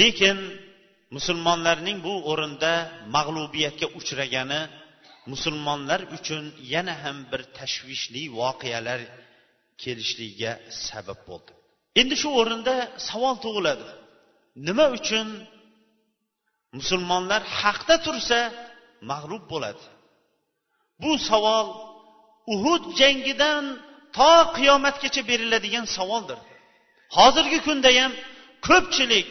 Lekin 0.00 0.38
musulmonlarning 1.16 1.98
bu 2.06 2.14
o'rinda 2.30 2.72
mag'lubiyatga 3.16 3.86
uchragani 3.98 4.60
musulmonlar 5.32 6.00
uchun 6.16 6.44
yana 6.74 6.94
ham 7.02 7.18
bir 7.30 7.42
tashvishli 7.58 8.22
voqealar 8.40 9.00
kelishligiga 9.82 10.52
sabab 10.86 11.20
bo'ldi. 11.28 11.52
Endi 12.00 12.14
shu 12.22 12.28
o'rinda 12.40 12.74
savol 13.08 13.36
tug'iladi. 13.44 13.86
Nima 14.66 14.86
uchun 14.98 15.28
musulmonlar 16.78 17.42
haqda 17.60 17.96
tursa 18.06 18.38
mag'lub 19.10 19.44
bo'ladi. 19.52 19.84
Bu 21.02 21.12
savol 21.28 21.66
uhud 22.54 22.84
jangidan 23.00 23.64
to 24.16 24.32
qiyomatgacha 24.56 25.22
beriladigan 25.30 25.86
savoldir. 25.96 26.38
Hozirgi 27.16 27.58
kunda 27.66 27.90
ham 27.98 28.12
ko'pchilik 28.68 29.28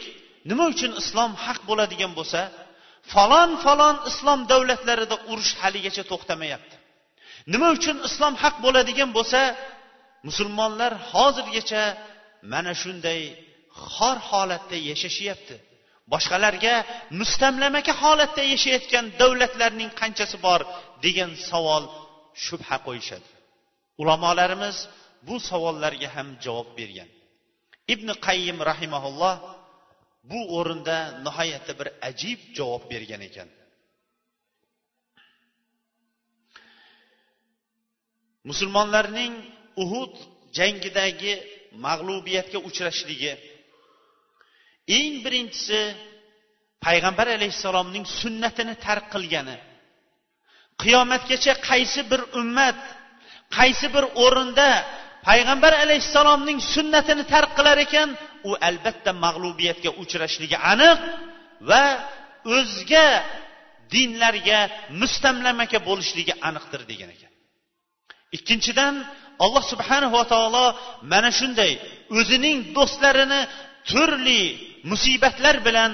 nima 0.50 0.64
uchun 0.72 0.92
islom 1.00 1.30
haq 1.44 1.58
bo'ladigan 1.68 2.12
bo'lsa 2.18 2.40
falon 3.12 3.50
falon 3.64 3.96
islom 4.10 4.40
davlatlarida 4.52 5.16
urush 5.30 5.52
haligacha 5.62 6.02
to'xtamayapti. 6.10 6.76
Nima 7.52 7.68
uchun 7.76 7.96
islom 8.08 8.34
haq 8.42 8.54
bo'ladigan 8.64 9.10
bo'lsa 9.16 9.40
musulmonlar 10.28 10.92
hozirgacha 11.12 11.82
mana 12.52 12.72
shunday 12.82 13.20
xor 13.94 14.16
holatda 14.30 14.76
yashashyapti. 14.90 15.56
Boshqalarga 16.12 16.74
mustamlamaka 17.20 17.92
holatda 18.02 18.42
yashayotgan 18.54 19.04
davlatlarning 19.20 19.90
qanchasi 20.00 20.36
bor 20.46 20.60
degan 21.04 21.30
savol 21.50 21.84
shubha 22.44 22.76
qo'yishadi. 22.86 23.28
Ulamolarimiz 24.02 24.76
bu 25.26 25.36
savollarga 25.50 26.08
ham 26.16 26.28
javob 26.44 26.68
bergan. 26.78 27.08
Ibn 27.94 28.08
qayyim 28.26 28.58
rahimaulloh 28.70 29.36
bu 30.30 30.40
o'rinda 30.58 30.96
nihoyatda 31.26 31.72
bir 31.80 31.88
ajib 32.08 32.40
javob 32.58 32.82
bergan 32.92 33.22
ekan. 33.28 33.48
Musulmonlarning 38.48 39.34
uhud 39.82 40.14
jangidagi 40.58 41.34
mag'lubiyatga 41.86 42.58
uchrashligi 42.68 43.32
eng 44.96 45.14
birinchisi 45.24 45.80
payg'ambar 46.86 47.26
alayhissalomning 47.36 48.04
sunnatini 48.20 48.74
tark 48.86 49.06
qilgani. 49.14 49.56
Qiyomatgacha 50.82 51.54
qaysi 51.68 52.00
bir 52.10 52.20
ummat 52.40 52.78
qaysi 53.56 53.86
bir 53.94 54.04
o'rinda 54.24 54.70
payg'ambar 55.28 55.72
alayhissalomning 55.84 56.58
sunnatini 56.74 57.24
tark 57.32 57.50
qilar 57.58 57.78
ekan 57.86 58.08
u 58.48 58.50
albatta 58.68 59.10
mag'lubiyatga 59.24 59.90
uchrashligi 60.02 60.56
aniq 60.72 60.98
va 61.70 61.84
o'zga 62.56 63.08
dinlarga 63.94 64.60
mustamlamaka 65.00 65.78
bo'lishligi 65.88 66.34
aniqdir 66.48 66.80
degan 66.90 67.10
ekan. 67.16 67.32
Ikkinchidan 68.36 68.94
alloh 69.44 69.64
subhanahu 69.72 70.14
va 70.18 70.24
taolo 70.32 70.66
mana 71.12 71.30
shunday 71.38 71.72
o'zining 72.18 72.58
do'stlarini 72.76 73.40
turli 73.90 74.42
musibatlar 74.90 75.56
bilan 75.66 75.92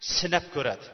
sinab 0.00 0.46
ko'radi. 0.54 0.86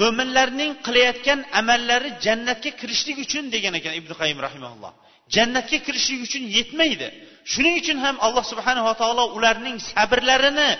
Mo'minlarning 0.00 0.72
qilayotgan 0.86 1.40
amallari 1.60 2.10
jannatga 2.24 2.70
kirishlik 2.80 3.18
uchun 3.24 3.44
degan 3.54 3.74
ekan 3.78 3.94
ibn 4.00 4.10
qayim 4.20 4.38
rahimaulloh 4.46 4.92
jannatga 5.36 5.78
kirishlik 5.86 6.20
uchun 6.26 6.42
yetmaydi. 6.56 7.08
Shuning 7.52 7.74
uchun 7.82 7.98
ham 8.04 8.16
alloh 8.26 8.44
subhanava 8.52 8.92
taolo 9.00 9.24
ularning 9.36 9.76
sabrlarini 9.90 10.70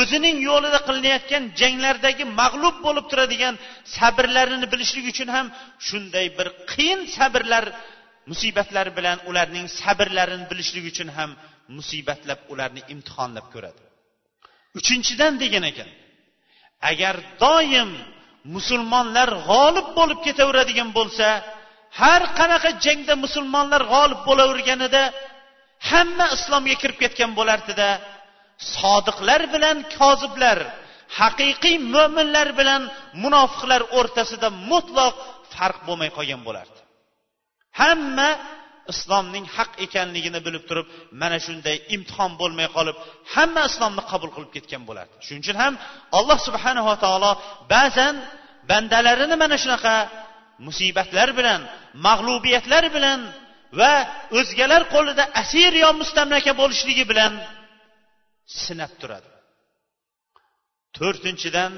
o'zining 0.00 0.36
yo'lida 0.48 0.78
qilinayotgan 0.88 1.42
janglardagi 1.60 2.24
mag'lub 2.40 2.76
bo'lib 2.86 3.06
turadigan 3.10 3.54
sabrlarini 3.96 4.66
bilishlik 4.72 5.06
uchun 5.12 5.28
ham 5.36 5.46
shunday 5.86 6.26
bir 6.38 6.48
qiyin 6.72 7.00
sabrlar 7.16 7.64
musibatlar 8.30 8.86
bilan 8.98 9.18
ularning 9.30 9.66
sabrlarini 9.80 10.46
bilishlik 10.50 10.84
uchun 10.92 11.08
ham 11.16 11.30
musibatlab 11.76 12.40
ularni 12.52 12.82
imtihonlab 12.92 13.46
ko'radi. 13.54 13.82
Uchinchidan 14.78 15.32
degan 15.42 15.64
ekan 15.70 15.90
agar 16.90 17.14
doim 17.44 17.90
musulmonlar 18.54 19.30
g'olib 19.48 19.86
bo'lib 19.98 20.18
ketaveradigan 20.26 20.90
bo'lsa 20.98 21.28
har 22.00 22.22
qanaqa 22.38 22.70
jangda 22.84 23.14
musulmonlar 23.24 23.82
g'olib 23.92 24.20
bo'laverganida 24.28 25.02
hamma 25.90 26.26
islomga 26.36 26.76
kirib 26.82 26.98
ketgan 27.02 27.30
bo'lardida 27.38 27.88
sodiqlar 28.76 29.40
bilan 29.54 29.76
koziblar 29.98 30.58
haqiqiy 31.20 31.76
mo'minlar 31.94 32.48
bilan 32.60 32.82
munofiqlar 33.22 33.82
o'rtasida 33.98 34.48
mutlaq 34.70 35.14
farq 35.54 35.78
bo'lmay 35.88 36.10
qolgan 36.16 36.40
bo'lardi. 36.48 36.80
Hamma 37.80 38.28
islomning 38.92 39.46
haq 39.56 39.70
ekanligini 39.84 40.40
bilib 40.46 40.64
turib 40.68 40.86
mana 41.22 41.38
shunday 41.46 41.76
imtihon 41.94 42.32
bo'lmay 42.40 42.68
qolib 42.76 42.96
hamma 43.34 43.62
islomni 43.70 44.02
qabul 44.10 44.30
qilib 44.36 44.50
ketgan 44.56 44.82
bo'lardi. 44.88 45.14
Shuning 45.26 45.42
uchun 45.44 45.56
ham 45.62 45.74
alloh 46.18 46.38
subhanava 46.46 46.94
taolo 47.04 47.30
ba'zan 47.74 48.14
bandalarini 48.70 49.36
mana 49.42 49.56
shunaqa 49.62 49.96
musibatlar 50.66 51.28
bilan 51.38 51.60
mag'lubiyatlar 52.06 52.84
bilan 52.96 53.20
va 53.80 53.92
o'zgalar 54.38 54.82
qo'lida 54.94 55.24
asir 55.42 55.72
yo 55.84 55.90
mustamlaka 56.00 56.52
bo'lishligi 56.60 57.04
bilan 57.10 57.32
sinab 58.64 58.92
turadi. 59.00 59.30
To'rtinchidan 60.96 61.72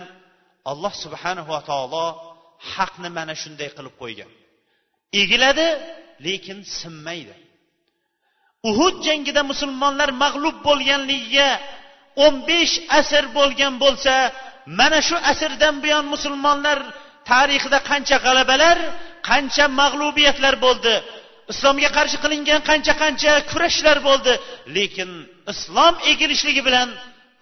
alloh 0.71 0.92
subhanava 1.05 1.59
taolo 1.71 2.07
haqni 2.73 3.09
mana 3.19 3.35
shunday 3.42 3.69
qilib 3.77 3.95
qo'ygan. 4.03 4.31
Egiladi 5.23 5.69
lekin 6.24 6.59
sinmaydi. 6.79 7.35
Uhud 8.68 8.96
jangida 9.07 9.42
musulmonlar 9.50 10.11
mag'lub 10.24 10.57
bo'lganligiga 10.68 11.48
o'n 12.24 12.35
besh 12.48 12.74
asr 13.00 13.24
bo'lgan 13.38 13.74
bo'lsa 13.85 14.14
mana 14.79 14.98
shu 15.09 15.16
asrdan 15.33 15.74
buyon 15.85 16.05
musulmonlar 16.14 16.79
tarixida 17.31 17.79
qancha 17.90 18.16
g'alabalar 18.24 18.79
qancha 19.29 19.64
mag'lubiyatlar 19.81 20.55
bo'ldi. 20.66 20.94
Islomga 21.52 21.90
qarshi 21.96 22.16
qilingan 22.24 22.61
qancha 22.70 22.94
qancha 23.02 23.33
kurashlar 23.50 23.98
bo'ldi. 24.09 24.33
Lekin 24.76 25.11
islom 25.52 25.94
egilishligi 26.12 26.62
bilan 26.68 26.88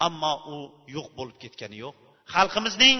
ammo 0.07 0.33
u 0.53 0.57
yo'q 0.95 1.07
bo'lib 1.17 1.37
ketgani 1.43 1.77
yo'q. 1.83 1.95
Xalqimizning 2.35 2.97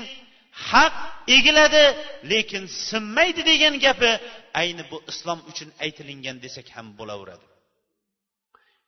haq 0.69 0.95
egiladi 1.37 1.85
lekin 2.31 2.63
sinmaydi 2.89 3.41
degan 3.51 3.75
gapi 3.85 4.11
ayni 4.61 4.83
bu 4.91 4.97
islom 5.11 5.39
uchun 5.51 5.69
aytilingan 5.83 6.37
desak 6.45 6.67
ham 6.75 6.87
bo'laveradi. 6.99 7.45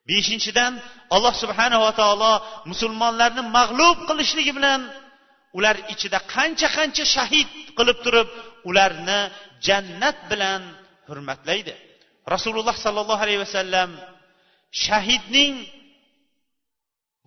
Beshinchidan 0.09 0.73
alloh 1.15 1.33
subhanava 1.43 1.91
taolo 2.01 2.33
musulmonlarni 2.71 3.43
mag'lub 3.57 3.97
qilishligi 4.09 4.53
bilan 4.57 4.81
ular 5.57 5.75
ichida 5.93 6.19
qancha 6.35 6.67
qancha 6.77 7.05
shahid 7.15 7.49
qilib 7.77 7.97
turib 8.05 8.29
ularni 8.69 9.19
jannat 9.67 10.17
bilan 10.31 10.61
hurmatlaydi. 11.07 11.75
Rasululloh 12.33 12.75
sollallohu 12.85 13.23
alayhi 13.25 13.41
vasallam 13.45 13.89
shahidning 14.85 15.53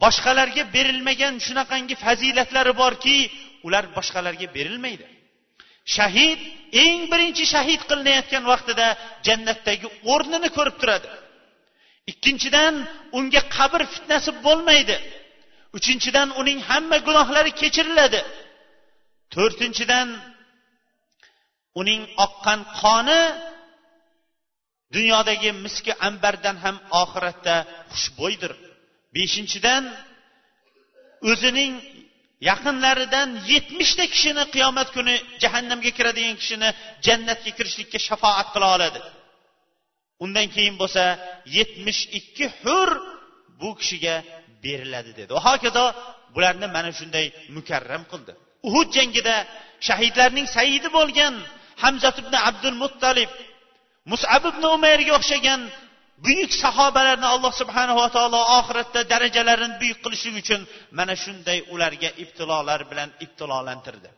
boshqalarga 0.03 0.62
berilmagan 0.74 1.35
shunaqangi 1.46 1.94
fazilatlari 2.05 2.72
borki 2.83 3.18
ular 3.66 3.85
boshqalarga 3.96 4.46
berilmaydi. 4.57 5.07
Shahid 5.96 6.40
eng 6.85 7.01
birinchi 7.12 7.44
shahid 7.55 7.81
qilinayotgan 7.90 8.44
vaqtida 8.53 8.87
jannatdagi 9.27 9.87
o'rnini 10.12 10.49
ko'rib 10.57 10.77
turadi. 10.81 11.09
Ikkinchidan 12.12 12.75
unga 13.18 13.42
qabr 13.57 13.81
fitnasi 13.94 14.31
bo'lmaydi. 14.46 14.96
Uchinchidan 15.77 16.29
uning 16.40 16.59
hamma 16.68 16.99
gunohlari 17.07 17.53
kechiriladi. 17.61 18.20
To'rtinchidan 19.35 20.09
uning 21.81 22.03
oqqan 22.25 22.61
qoni 22.81 23.23
dunyodagi 24.94 25.51
miski 25.64 25.92
ambardan 26.09 26.57
ham 26.64 26.77
oxiratda 27.03 27.57
xushbo'ydir. 27.92 28.53
Beshinchidan 29.16 29.85
o'zining 31.31 31.73
yaqinlaridan 32.48 33.29
yetmishta 33.53 34.05
kishini 34.12 34.44
qiyomat 34.55 34.88
kuni 34.96 35.14
jahannamga 35.42 35.90
kiradigan 35.98 36.37
kishini 36.40 36.68
jannatga 37.07 37.50
kirishlikka 37.59 37.98
shafoat 38.09 38.48
qila 38.55 38.66
oladi. 38.76 39.00
Undan 40.24 40.46
keyin 40.55 40.74
bo'lsa 40.83 41.05
yetmish 41.57 42.03
ikki 42.18 42.46
hur 42.61 42.90
bu 43.61 43.68
kishiga 43.81 44.14
beriladi 44.64 45.12
dedi. 45.18 45.31
Va 45.37 45.42
hokazo 45.48 45.85
bularni 46.35 46.66
mana 46.76 46.90
shunday 46.98 47.26
mukarram 47.57 48.03
qildi. 48.12 48.33
Uhud 48.68 48.88
jangida 48.96 49.37
shahidlarning 49.87 50.46
saidi 50.57 50.88
bo'lgan 50.98 51.35
hamzat 51.83 52.16
ibn 52.22 52.35
abdul 52.48 52.76
muttalib 52.83 53.31
musab 54.12 54.42
ibn 54.50 54.62
umayrga 54.76 55.12
o'xshagan 55.18 55.61
buyuk 56.24 56.52
sahobalarni 56.62 57.28
alloh 57.35 57.52
subhanava 57.61 58.06
taolo 58.16 58.40
oxiratda 58.59 59.00
darajalarini 59.12 59.76
buyuk 59.83 59.98
qilishlik 60.04 60.37
uchun 60.42 60.61
mana 60.98 61.14
shunday 61.24 61.59
ularga 61.74 62.11
ibtilolar 62.22 62.80
bilan 62.90 63.09
ibtilolantirdi. 63.24 64.11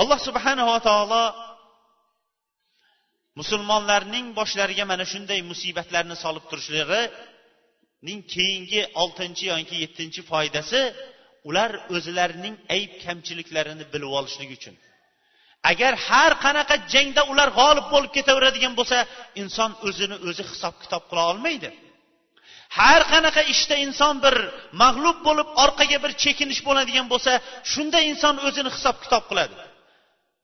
Alloh 0.00 0.18
subhanava 0.28 0.76
taolo 0.88 1.22
musulmonlarning 3.40 4.26
boshlariga 4.38 4.84
mana 4.92 5.04
shunday 5.12 5.40
musibatlarni 5.50 6.16
solib 6.24 6.44
turishlarining 6.50 8.20
keyingi 8.34 8.80
oltinchi 9.02 9.44
yoki 9.52 9.76
yettinchi 9.84 10.20
foydasi 10.30 10.80
ular 11.48 11.70
o'zlarining 11.96 12.54
ayb 12.76 12.92
kamchiliklarini 13.04 13.84
bilib 13.92 14.12
olishlik 14.18 14.50
uchun. 14.58 14.74
Agar 15.62 15.94
har 16.08 16.32
qanaqa 16.44 16.76
jangda 16.92 17.22
ular 17.32 17.48
g'olib 17.58 17.86
bo'lib 17.92 18.10
ketaveradigan 18.16 18.74
bo'lsa 18.78 18.98
inson 19.42 19.70
o'zini 19.86 20.16
o'zi 20.28 20.42
hisob 20.50 20.74
kitob 20.82 21.02
qila 21.10 21.22
olmaydi. 21.32 21.70
Har 22.78 23.02
qanaqa 23.12 23.42
ishda 23.54 23.76
inson 23.86 24.14
bir 24.24 24.34
mag'lub 24.82 25.18
bo'lib 25.26 25.48
orqaga 25.64 25.98
bir 26.04 26.12
chekinish 26.22 26.60
bo'ladigan 26.68 27.06
bo'lsa 27.12 27.32
shunda 27.72 27.98
inson 28.10 28.34
o'zini 28.46 28.70
hisob 28.76 28.96
kitob 29.04 29.24
qiladi. 29.30 29.56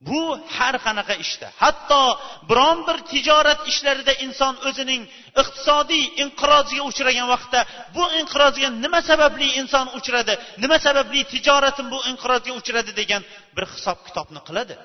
Bu 0.09 0.21
har 0.57 0.75
qanaqa 0.85 1.15
ishda. 1.25 1.47
Hatto 1.63 2.01
biron 2.49 2.77
bir 2.87 2.97
tijorat 3.11 3.59
ishlarida 3.71 4.13
inson 4.25 4.53
o'zining 4.67 5.01
iqtisodiy 5.41 6.03
inqiroziga 6.23 6.83
uchragan 6.91 7.27
vaqtda 7.33 7.59
bu 7.95 8.03
inqirozga 8.19 8.69
nima 8.83 8.99
sababli 9.09 9.47
inson 9.61 9.85
uchradi 9.97 10.33
nima 10.63 10.77
sababli 10.85 11.19
tijoratim 11.33 11.87
bu 11.93 11.99
inqirozga 12.11 12.51
uchradi 12.59 12.91
degan 13.01 13.21
bir 13.55 13.65
hisob 13.73 13.97
kitobni 14.07 14.41
qiladi. 14.47 14.75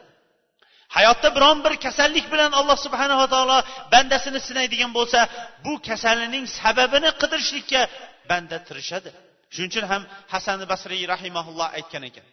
Hayotda 0.96 1.28
biron 1.36 1.58
bir 1.64 1.74
kasallik 1.84 2.26
bilan 2.32 2.52
alloh 2.60 2.78
subhanava 2.86 3.26
taolo 3.34 3.58
bandasini 3.92 4.40
sinaydigan 4.48 4.90
bo'lsa 4.98 5.20
bu 5.64 5.72
kasallining 5.88 6.44
sababini 6.60 7.10
qidirishlikka 7.20 7.80
banda 8.30 8.56
tirishadi. 8.68 9.10
Shuning 9.54 9.70
uchun 9.72 9.84
ham 9.92 10.02
hasan 10.32 10.58
basriy 10.72 11.04
rahimaulloh 11.14 11.68
aytgan 11.78 12.02
ekan. 12.10 12.26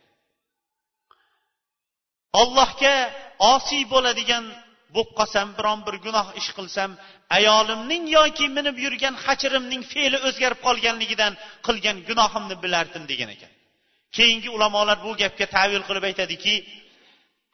Ollohga 2.41 2.96
osiy 3.54 3.84
bo'ladigan 3.93 4.43
bo'lib 4.96 5.12
qolsam 5.20 5.48
biron 5.58 5.80
bir 5.88 5.96
gunoh 6.06 6.28
ish 6.39 6.50
qilsam 6.58 6.89
ayolimning 7.38 8.04
yoki 8.17 8.46
minib 8.58 8.78
yurgan 8.86 9.15
hachirimning 9.26 9.82
fe'li 9.91 10.17
o'zgarib 10.28 10.60
qolganligidan 10.67 11.34
qilgan 11.67 11.98
gunohimni 12.10 12.56
bilardim 12.63 13.04
degan 13.12 13.30
ekan. 13.36 13.52
Keyingi 14.17 14.50
ulamolar 14.56 14.98
bu 15.06 15.12
gapga 15.22 15.46
tavil 15.56 15.84
qilib 15.88 16.04
aytadiki 16.10 16.54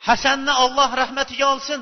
hasanni 0.07 0.53
olloh 0.63 0.89
rahmatiga 1.01 1.45
olsin. 1.53 1.81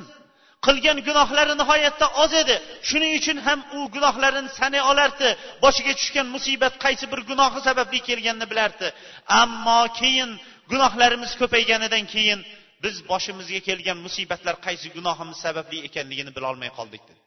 Qilgan 0.66 0.98
gunohlari 1.08 1.54
nihoyatda 1.62 2.08
oz 2.24 2.34
edi. 2.42 2.56
Shuning 2.90 3.14
uchun 3.20 3.38
ham 3.48 3.60
u 3.78 3.80
gunohlarini 3.96 4.50
sanay 4.60 4.82
olardi. 4.92 5.30
Boshiga 5.64 5.94
tushgan 6.00 6.28
musibat 6.36 6.74
qaysi 6.86 7.06
bir 7.12 7.22
gunohi 7.30 7.60
sababli 7.68 8.00
kelganini 8.08 8.48
bilardi. 8.52 8.88
Ammo 9.42 9.82
keyin 10.00 10.30
gunohlarimiz 10.72 11.32
ko'payganidan 11.42 12.04
keyin 12.14 12.40
biz 12.84 12.96
boshimizga 13.12 13.60
kelgan 13.68 13.98
musibatlar 14.06 14.56
qaysi 14.66 14.88
gunohimiz 14.98 15.38
sababli 15.46 15.78
ekanligini 15.88 16.32
bilolmay 16.38 16.70
qoldik. 16.78 17.02
Dedi 17.10 17.22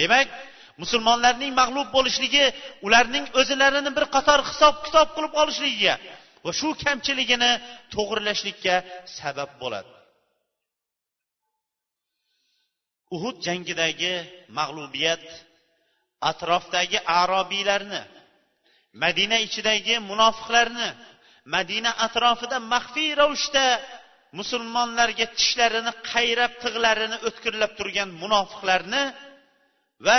demak 0.00 0.28
musulmonlarning 0.82 1.52
mag'lub 1.60 1.88
bo'lishligi 1.96 2.44
ularning 2.86 3.24
o'zlarini 3.40 3.90
bir 3.96 4.04
qator 4.16 4.40
hisob 4.50 4.74
kitob 4.86 5.08
qilib 5.16 5.34
olishligiga 5.42 5.94
va 6.44 6.50
shu 6.60 6.68
kamchiligini 6.84 7.52
to'g'irlashlikka 7.94 8.74
sabab 9.18 9.50
bo'ladi. 9.62 9.95
Uhud 13.14 13.36
jangidagi 13.46 14.14
mag'lubiyat 14.58 15.24
atrofdagi 16.30 16.98
arobiylarni 17.20 18.02
madina 19.02 19.36
ichidagi 19.46 19.94
munofiqlarni 20.10 20.88
madina 21.54 21.90
atrofida 22.06 22.58
maxfiy 22.72 23.10
ravishda 23.20 23.66
musulmonlarga 24.38 25.26
tishlarini 25.38 25.92
qayrab 26.12 26.52
tig'larini 26.62 27.16
o'tkirlab 27.28 27.72
turgan 27.78 28.10
munofiqlarni 28.22 29.02
va 30.06 30.18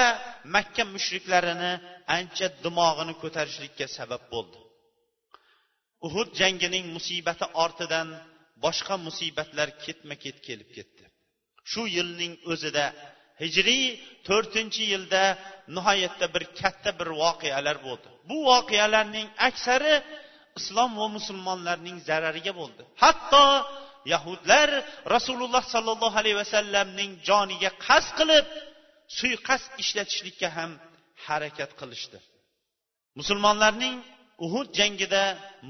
makka 0.55 0.83
mushriklarini 0.95 1.71
ancha 2.17 2.47
dimog'ini 2.63 3.13
ko'tarishlikka 3.21 3.85
sabab 3.97 4.23
bo'ldi. 4.33 4.59
Uhud 6.07 6.29
jangining 6.39 6.85
musibati 6.95 7.45
ortidan 7.63 8.07
boshqa 8.63 8.95
musibatlar 9.07 9.69
ketma 9.83 10.15
ket 10.23 10.37
kelib 10.47 10.69
ketdi. 10.77 10.96
Shu 11.71 11.83
yilning 11.97 12.33
o'zida 12.51 12.85
hijriy 13.41 13.85
to'rtinchi 14.27 14.83
yilda 14.93 15.23
nihoyatda 15.75 16.25
bir 16.35 16.43
katta 16.59 16.91
bir 16.99 17.09
voqealar 17.23 17.77
bo'ldi. 17.87 18.07
Bu 18.29 18.37
voqealarning 18.51 19.27
aksari 19.49 19.95
islom 20.59 20.91
va 21.01 21.07
musulmonlarning 21.17 21.97
zarariga 22.09 22.53
bo'ldi. 22.61 22.81
Hatto 23.03 23.45
yahudlar 24.13 24.69
rasululloh 25.15 25.63
sollallohu 25.73 26.17
alayhi 26.21 26.39
vasallamning 26.43 27.11
joniga 27.29 27.69
qasd 27.87 28.11
qilib 28.19 28.45
suiqasd 29.19 29.71
ishlatishlikka 29.83 30.49
ham 30.57 30.71
harakat 31.25 31.71
qilishdi. 31.79 32.17
Musulmonlarning 33.19 33.95
uhud 34.45 34.67
jangida 34.79 35.23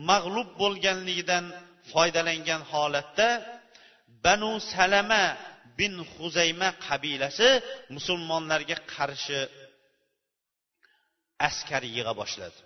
mag'lub 0.10 0.50
bo'lganligidan 0.62 1.46
foydalangan 1.92 2.62
holatda 2.72 3.28
banu 4.26 4.52
salama 4.74 5.24
bin 5.80 5.94
huzayma 6.14 6.70
qabilasi 6.88 7.50
musulmonlarga 7.96 8.78
qarshi 8.94 9.40
askar 11.48 11.84
yig'a 11.96 12.14
boshladi. 12.22 12.60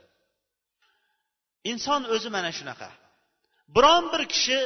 Inson 1.72 2.02
o'zi 2.16 2.30
mana 2.36 2.52
shunaqa. 2.58 2.90
Biron 3.76 4.04
bir 4.14 4.24
kishi 4.34 4.60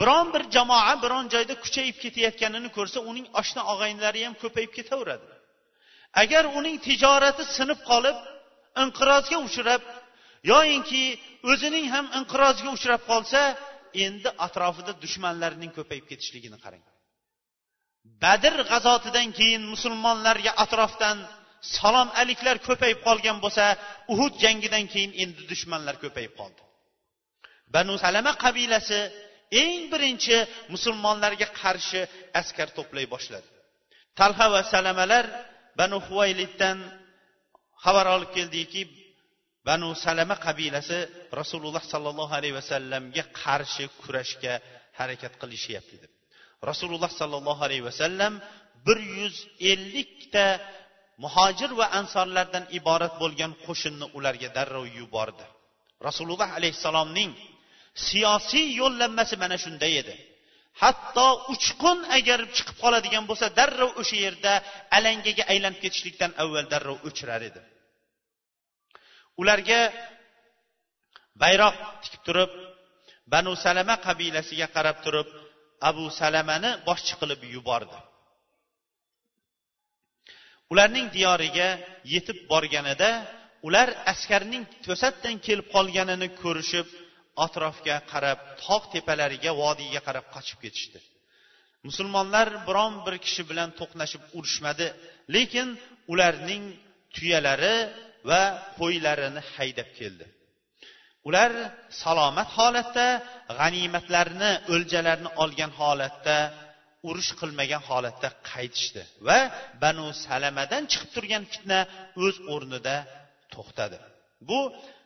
biron 0.00 0.26
bir 0.34 0.42
jamoa 0.56 0.94
biron 1.04 1.24
joyda 1.34 1.54
kuchayib 1.64 1.96
ketayotganini 2.04 2.70
ko'rsa 2.76 2.98
uning 3.10 3.26
oshna 3.40 3.62
og'aynilari 3.72 4.20
ham 4.26 4.34
ko'payib 4.42 4.72
ketaveradi. 4.78 5.26
Agar 6.22 6.44
uning 6.58 6.76
tijorati 6.86 7.42
sinib 7.56 7.80
qolib 7.90 8.16
inqirozga 8.82 9.38
uchrab 9.48 9.82
yoyinki 10.52 11.04
o'zining 11.50 11.86
ham 11.94 12.06
inqirozga 12.18 12.68
uchrab 12.76 13.02
qolsa 13.10 13.40
endi 14.06 14.28
atrofida 14.46 14.92
dushmanlarning 15.02 15.70
ko'payib 15.78 16.04
ketishligini 16.10 16.58
qarang. 16.64 16.84
Badr 18.24 18.54
g'azotidan 18.70 19.28
keyin 19.38 19.62
musulmonlarga 19.74 20.52
atrofdan 20.64 21.18
salom 21.76 22.08
aliklar 22.22 22.56
ko'payib 22.68 23.00
qolgan 23.06 23.38
bo'lsa 23.44 23.64
uhud 24.12 24.34
jangidan 24.44 24.84
keyin 24.92 25.12
endi 25.22 25.42
dushmanlar 25.50 25.94
ko'payib 26.04 26.32
qoldi. 26.40 26.62
Banu 27.74 27.94
salama 28.04 28.32
qabilasi 28.44 29.00
eng 29.62 29.80
birinchi 29.92 30.36
musulmonlarga 30.74 31.48
qarshi 31.60 32.00
askar 32.40 32.68
to'play 32.78 33.06
boshladi. 33.14 33.48
Talha 34.18 34.46
va 34.54 34.60
salamalar 34.74 35.24
banu 35.80 35.96
huvayliddan 36.06 36.78
xabar 37.84 38.06
olib 38.14 38.30
keldiki 38.36 38.82
banu 39.68 39.88
salama 40.06 40.36
qabilasi 40.46 40.98
rasululloh 41.40 41.84
sollallohu 41.92 42.32
alayhi 42.38 42.56
vasallamga 42.60 43.24
qarshi 43.42 43.84
kurashga 44.02 44.54
harakat 44.98 45.32
qilishyapti 45.40 45.96
deb. 46.02 46.13
Rasululloh 46.70 47.10
sollallohu 47.20 47.62
alayhi 47.66 47.84
vasallam 47.90 48.34
bir 48.86 48.98
yuz 49.18 49.36
ellikta 49.72 50.46
muhojir 51.24 51.70
va 51.80 51.86
ansorlardan 52.00 52.64
iborat 52.78 53.14
bo'lgan 53.22 53.52
qo'shinni 53.66 54.06
ularga 54.18 54.48
darrov 54.56 54.86
yubordi. 54.98 55.46
Rasululloh 56.08 56.50
alayhissalomning 56.58 57.30
siyosiy 58.08 58.66
yo'llanmasi 58.80 59.34
mana 59.42 59.56
shunday 59.64 59.92
edi. 60.02 60.14
Hatto 60.82 61.28
uchqun 61.54 61.98
agar 62.18 62.40
chiqib 62.56 62.76
qoladigan 62.82 63.24
bo'lsa 63.30 63.46
darrov 63.58 63.90
o'sha 64.00 64.16
yerda 64.26 64.52
alangaga 64.96 65.44
aylanib 65.52 65.78
ketishlikdan 65.84 66.32
avval 66.42 66.66
darrov 66.72 66.98
o'chirar 67.08 67.42
edi. 67.50 67.60
Ularga 69.40 69.80
bayroq 71.42 71.76
tikib 72.02 72.22
turib 72.26 72.50
banu 73.32 73.52
salama 73.64 73.94
qabilasiga 74.06 74.66
qarab 74.76 74.98
turib 75.04 75.28
abu 75.90 76.04
salamani 76.20 76.70
boshchi 76.88 77.14
qilib 77.20 77.40
yubordi. 77.54 77.98
Ularning 80.72 81.06
diyoriga 81.16 81.68
yetib 82.14 82.38
borganida 82.52 83.10
ular 83.66 83.88
askarning 84.12 84.64
to'satdan 84.86 85.36
kelib 85.46 85.66
qolganini 85.74 86.28
ko'rishib 86.42 86.88
atrofga 87.46 87.96
qarab 88.12 88.38
tog' 88.64 88.86
tepalariga 88.94 89.52
vodiyga 89.62 90.00
qarab 90.06 90.26
qochib 90.34 90.58
ketishdi. 90.64 90.98
Musulmonlar 91.88 92.48
biron 92.68 92.94
bir 93.06 93.14
kishi 93.24 93.42
bilan 93.50 93.70
to'qnashib 93.80 94.22
urushmadi 94.38 94.86
lekin 95.34 95.68
ularning 96.12 96.64
tuyalari 97.14 97.76
va 98.30 98.42
qo'ylarini 98.78 99.42
haydab 99.54 99.88
keldi. 99.98 100.26
Ular 101.28 101.52
salomat 102.02 102.48
holatda 102.58 103.06
g'animatlarni 103.58 104.52
o'ljalarni 104.74 105.30
olgan 105.42 105.72
holatda 105.80 106.36
urush 107.08 107.32
qilmagan 107.40 107.82
holatda 107.88 108.28
qaytishdi 108.50 109.02
va 109.26 109.38
banu 109.82 110.06
salamadan 110.26 110.82
chiqib 110.92 111.10
turgan 111.16 111.44
fitna 111.52 111.80
o'z 112.24 112.36
o'rnida 112.54 112.96
to'xtadi. 113.54 113.98
Bu 114.48 114.60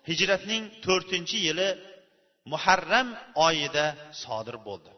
hijratning 0.09 0.63
to'rtinchi 0.87 1.39
yili 1.47 1.69
muharram 2.53 3.09
oyida 3.47 3.87
sodir 4.23 4.57
bo'ldi. 4.69 4.93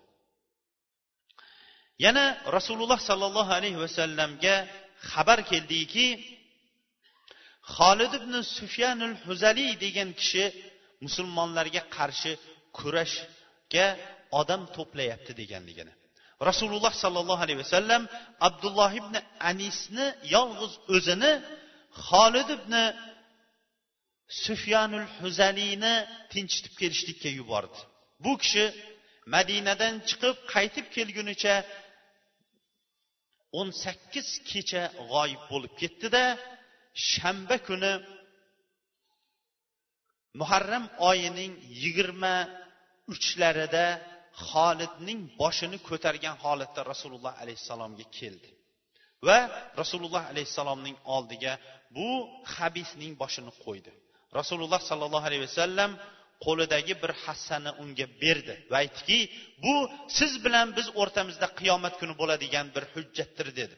Yana 2.04 2.24
rasululloh 2.56 3.00
sollallohu 3.08 3.52
alayhi 3.58 3.78
vasallamga 3.84 4.56
xabar 5.12 5.38
keldiki 5.50 6.06
xolid 7.76 8.12
ibn 8.20 8.34
sufyanul 8.56 9.16
huzaliy 9.26 9.72
degan 9.84 10.10
kishi 10.20 10.44
musulmonlarga 11.04 11.82
qarshi 11.96 12.32
kurashga 12.78 13.86
odam 14.40 14.62
to'playapti 14.76 15.32
deganligini. 15.40 15.92
Rasululloh 16.48 16.92
sollallohu 17.04 17.42
alayhi 17.46 17.60
vasallam 17.64 18.02
abdulloh 18.48 18.90
ibn 19.00 19.14
anisni 19.50 20.06
yolg'iz 20.34 20.72
o'zini 20.96 21.32
xolid 22.06 22.48
ibn 22.58 22.74
sufyanul 24.44 25.06
huzaliyni 25.20 25.94
tinchitib 26.32 26.74
kelishlikka 26.80 27.30
yubordi. 27.38 27.78
Bu 28.24 28.32
kishi 28.42 28.64
madinadan 29.34 29.94
chiqib 30.08 30.36
qaytib 30.52 30.86
kelgunicha 30.96 31.54
o'n 33.58 33.68
sakkiz 33.84 34.28
kecha 34.50 34.82
g'oyib 35.12 35.42
bo'lib 35.50 35.72
ketdida 35.80 36.24
shanba 37.10 37.56
kuni 37.68 37.92
muharram 40.40 40.84
oyining 41.10 41.52
yigirma 41.82 42.34
uchlarida 43.12 43.86
xolidning 44.48 45.20
boshini 45.40 45.78
ko'targan 45.88 46.36
holatda 46.44 46.80
rasululloh 46.92 47.32
alayhissalomga 47.42 48.06
keldi. 48.18 48.50
Va 49.26 49.38
rasululloh 49.80 50.22
alayhissalomning 50.32 50.96
oldiga 51.16 51.52
bu 51.96 52.10
habisning 52.56 53.12
boshini 53.22 53.52
qo'ydi. 53.64 53.92
Rasululloh 54.38 54.80
sollallohu 54.90 55.26
alayhi 55.30 55.44
vasallam 55.48 55.90
qo'lidagi 56.46 56.94
bir 57.02 57.12
hassani 57.24 57.70
unga 57.82 58.06
berdi 58.22 58.54
va 58.70 58.76
aytdiki 58.82 59.18
bu 59.64 59.74
siz 60.18 60.32
bilan 60.44 60.66
biz 60.78 60.86
o'rtamizda 61.00 61.46
qiyomat 61.60 61.94
kuni 62.00 62.14
bo'ladigan 62.20 62.66
bir 62.74 62.84
hujjatdir 62.94 63.48
dedi. 63.60 63.76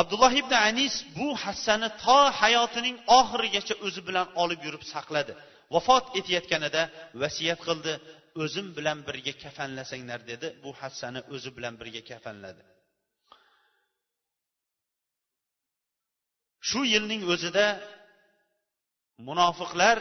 Abdulloh 0.00 0.32
ibn 0.42 0.52
anis 0.68 0.94
bu 1.16 1.28
hassani 1.44 1.88
to 2.04 2.18
hayotining 2.40 2.96
oxirigacha 3.18 3.74
o'zi 3.86 4.00
bilan 4.08 4.26
olib 4.42 4.60
yurib 4.66 4.84
saqladi. 4.94 5.32
Vafot 5.74 6.04
etayotganida 6.18 6.82
vasiyat 7.22 7.60
qildi 7.68 7.92
o'zim 8.42 8.66
bilan 8.76 8.98
birga 9.08 9.34
kafanlasanglar 9.44 10.20
dedi. 10.30 10.46
Bu 10.64 10.70
hassani 10.80 11.20
o'zi 11.34 11.50
bilan 11.56 11.74
birga 11.80 12.02
kafanladi. 12.10 12.62
Shu 16.68 16.80
yilning 16.92 17.22
o'zida 17.32 17.66
munofiqlar 19.28 19.98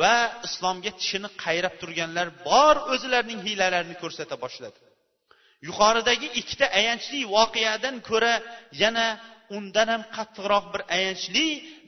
va 0.00 0.16
islomga 0.46 0.90
tishini 1.00 1.28
qayrab 1.44 1.74
turganlar 1.80 2.26
bor 2.48 2.76
o'zlarining 2.94 3.40
hiylalarini 3.46 3.96
ko'rsata 4.02 4.34
boshladi. 4.44 4.78
Yuqoridagi 5.68 6.28
ikkita 6.40 6.66
ayanchli 6.78 7.20
voqeadan 7.36 7.96
ko'ra 8.08 8.34
yana 8.82 9.06
undan 9.56 9.88
ham 9.92 10.02
qattiqroq 10.16 10.64
bir 10.72 10.82
ayanchli 10.96 11.46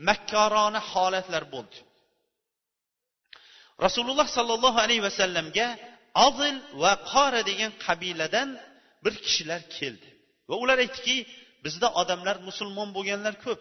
makkorona 0.08 0.80
holatlar 0.92 1.44
bo'ldi. 1.54 1.78
Rasululloh 3.84 4.28
sollallohu 4.36 4.78
alayhi 4.84 5.02
vasallamga 5.08 5.66
azil 6.26 6.56
va 6.82 6.92
qora 7.12 7.40
degan 7.50 7.72
qabiladan 7.84 8.48
bir 9.04 9.14
kishilar 9.24 9.60
keldi. 9.76 10.08
Va 10.48 10.54
ular 10.62 10.78
aytdiki 10.84 11.16
bizda 11.64 11.88
odamlar 12.00 12.36
musulmon 12.48 12.88
bo'lganlar 12.96 13.34
ko'p 13.44 13.60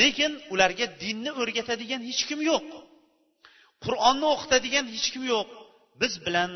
lekin 0.00 0.32
ularga 0.52 0.86
dinni 1.02 1.30
o'rgatadigan 1.40 2.02
hech 2.08 2.22
kim 2.28 2.40
yo'q. 2.50 2.66
Qur'onni 3.84 4.26
o'qitadigan 4.34 4.86
hech 4.94 5.08
kim 5.14 5.24
yo'q. 5.34 5.48
Biz 6.00 6.12
bilan 6.26 6.50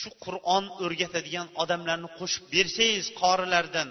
shu 0.00 0.08
qur'on 0.24 0.64
o'rgatadigan 0.84 1.46
odamlarni 1.62 2.08
qo'shib 2.18 2.44
bersangiz 2.54 3.06
qorilardan 3.22 3.88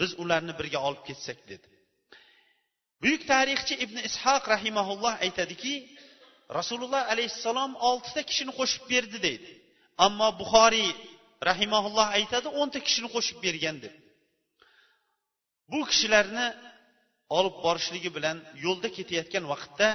biz 0.00 0.10
ularni 0.22 0.52
birga 0.60 0.78
olib 0.88 1.02
ketsak 1.08 1.38
dedi. 1.50 1.68
Buyuk 3.02 3.22
tarixchi 3.32 3.74
ibn 3.84 3.96
ishoq 4.08 4.44
rahimaulloh 4.54 5.14
aytadiki 5.26 5.74
rasululloh 6.58 7.02
alayhissalom 7.12 7.72
oltita 7.88 8.22
kishini 8.28 8.52
qo'shib 8.60 8.84
berdi 8.92 9.18
deydi. 9.26 9.50
Ammo 10.06 10.28
buxoriy 10.40 10.90
rahimaulloh 11.50 12.08
aytadi 12.18 12.48
o'nta 12.60 12.78
kishini 12.86 13.08
qo'shib 13.14 13.38
bergan 13.46 13.76
deb 13.84 13.94
bu 15.70 15.80
kishilarni 15.90 16.46
olib 17.38 17.56
borishligi 17.64 18.10
bilan 18.16 18.36
yo'lda 18.64 18.88
ketayotgan 18.96 19.44
vaqtda 19.52 19.88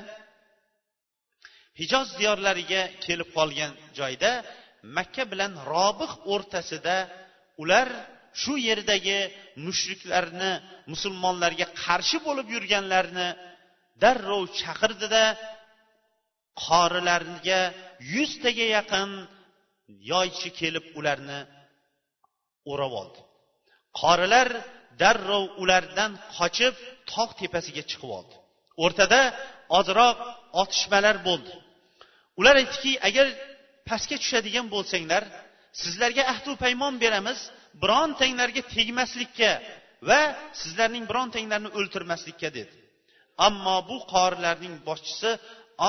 hijoz 1.80 2.08
diyorlariga 2.20 2.82
kelib 3.06 3.30
qolgan 3.38 3.72
joyda 4.00 4.32
makka 4.98 5.24
bilan 5.32 5.52
robih 5.72 6.12
o'rtasida 6.34 6.98
ular 7.62 7.88
shu 8.42 8.54
yerdagi 8.68 9.20
mushriklarni 9.66 10.52
musulmonlarga 10.92 11.68
qarshi 11.84 12.18
bo'lib 12.28 12.48
yurganlarni 12.56 13.28
darrov 14.04 14.44
chaqirdida 14.62 15.24
qorilarga 16.66 17.62
yuztaga 18.14 18.66
yaqin 18.78 19.10
yoychi 20.12 20.50
kelib 20.60 20.86
ularni 21.00 21.40
o'rab 22.72 22.94
oldi. 23.02 23.20
Qorilar 24.02 24.50
darrov 25.02 25.46
ulardan 25.64 26.12
qochib 26.38 26.76
tog' 27.12 27.34
tepasiga 27.42 27.84
chiqib 27.90 28.12
oldi. 28.20 28.36
O'rtada 28.84 29.22
ozroq 29.80 30.18
otishmalar 30.62 31.16
bo'ldi. 31.28 31.54
Ular 32.40 32.56
aytdiki 32.62 32.94
agar 33.10 33.28
pastga 33.90 34.18
tushadigan 34.24 34.68
bo'lsanglar 34.76 35.24
sizlarga 35.82 36.24
ahdu 36.34 36.52
paymon 36.64 36.96
beramiz 37.04 37.40
birontanglarga 37.84 38.62
tegmaslikka 38.76 39.52
va 40.10 40.22
sizlarning 40.62 41.06
birontanglarni 41.12 41.70
o'ltirmaslikka 41.80 42.50
dedi. 42.58 42.76
Ammo 43.48 43.78
bu 43.90 43.98
qorilarning 44.14 44.76
boshchisi 44.88 45.32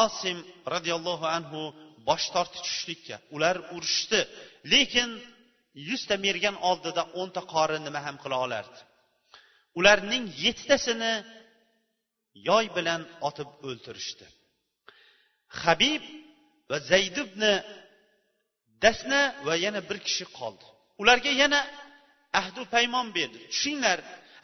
osim 0.04 0.38
roziyallohu 0.74 1.26
anhu 1.36 1.62
bosh 2.08 2.26
tortdi 2.34 2.58
tushishlikka 2.64 3.16
ular 3.36 3.56
urushdi. 3.76 4.20
Lekin 4.72 5.08
yuzta 5.88 6.14
mergan 6.26 6.56
oldida 6.70 7.02
o'nta 7.20 7.42
qori 7.54 7.78
nima 7.86 8.00
ham 8.06 8.16
qila 8.22 8.36
olardi? 8.46 8.78
Ularning 9.78 10.24
yettitasini 10.44 11.12
yoy 12.48 12.66
bilan 12.76 13.00
otib 13.28 13.48
o'ltirishdi. 13.68 14.26
Habib 15.62 16.02
va 16.70 16.78
zayd 16.90 17.16
ibn 17.24 17.42
dasna 18.84 19.20
va 19.46 19.54
yana 19.64 19.80
bir 19.88 19.98
kishi 20.06 20.26
qoldi. 20.38 20.66
Ularga 21.02 21.32
yana 21.42 21.60
ahdu 22.40 22.62
paymon 22.74 23.06
berdi. 23.16 23.38
Tushinglar 23.52 23.98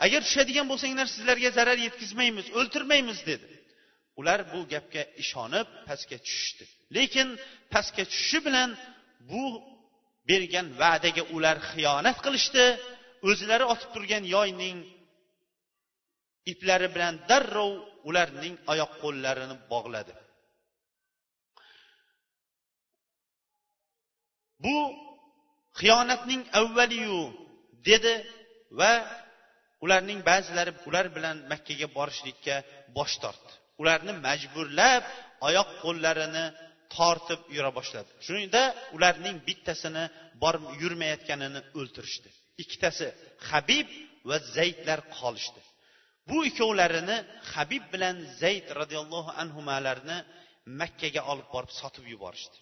agar 0.05 0.21
tushadigan 0.27 0.67
bo'lsanglar 0.73 1.07
sizlarga 1.15 1.51
zarar 1.59 1.79
yetkazmaymiz 1.87 2.47
o'ltirmaymiz 2.59 3.19
dedi. 3.31 3.47
Ular 4.21 4.41
bu 4.53 4.61
gapga 4.73 5.03
ishonib 5.23 5.69
pastga 5.89 6.17
tushishdi. 6.27 6.65
Lekin 6.97 7.29
pastga 7.73 8.05
tushishi 8.11 8.39
bilan 8.47 8.71
bu 9.31 9.45
bergan 10.29 10.67
va'daga 10.83 11.23
ular 11.37 11.57
xiyonat 11.71 12.19
qilishdi. 12.25 12.65
O'zlari 13.29 13.65
otib 13.73 13.91
turgan 13.95 14.25
yoyning 14.35 14.79
iplari 16.53 16.89
bilan 16.95 17.15
darrov 17.31 17.73
ularning 18.09 18.55
oyoq 18.73 18.93
qo'llarini 19.03 19.57
bog'ladi. 19.73 20.12
Bu 24.64 24.77
xiyonatning 25.81 26.42
avvaliyu 26.61 27.21
dedi 27.88 28.14
va 28.79 28.92
ularning 29.85 30.21
ba'zilari 30.31 30.73
ular 30.88 31.07
bilan 31.16 31.37
makkaga 31.53 31.88
borishlikka 31.99 32.57
bosh 32.97 33.14
tortdi. 33.23 33.53
Ularni 33.83 34.12
majburlab 34.27 35.05
oyoq 35.49 35.69
qo'llarini 35.83 36.45
tortib 36.97 37.40
yura 37.57 37.71
boshladi. 37.79 38.11
Shunda 38.27 38.62
ularning 38.97 39.37
bittasini 39.49 40.05
borib 40.42 40.64
yurmayotganini 40.83 41.61
o'ltirishdi. 41.79 42.29
Ikkitasi 42.62 43.07
habib 43.51 43.88
va 44.29 44.37
zaydlar 44.57 45.01
qolishdi. 45.19 45.61
Bu 46.29 46.38
ikkovlarini 46.51 47.16
habib 47.53 47.85
bilan 47.92 48.16
zayd 48.42 48.66
roziyallohu 48.81 49.31
anhularni 49.42 50.19
makkaga 50.81 51.23
olib 51.33 51.49
borib 51.55 51.73
sotib 51.81 52.05
yuborishdi. 52.12 52.59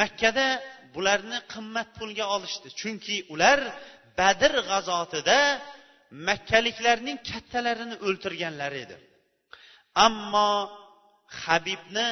Makkada 0.00 0.46
bularni 0.94 1.38
qimmat 1.52 1.88
pulga 1.98 2.24
olishdi. 2.36 2.68
Chunki 2.80 3.16
ular 3.34 3.60
badr 4.18 4.52
g'azotida 4.68 5.40
makkaliklarning 6.28 7.18
kattalarini 7.30 7.96
o'ltirganlar 8.06 8.72
edi. 8.84 8.96
Ammo 10.06 10.52
habibni 11.42 12.08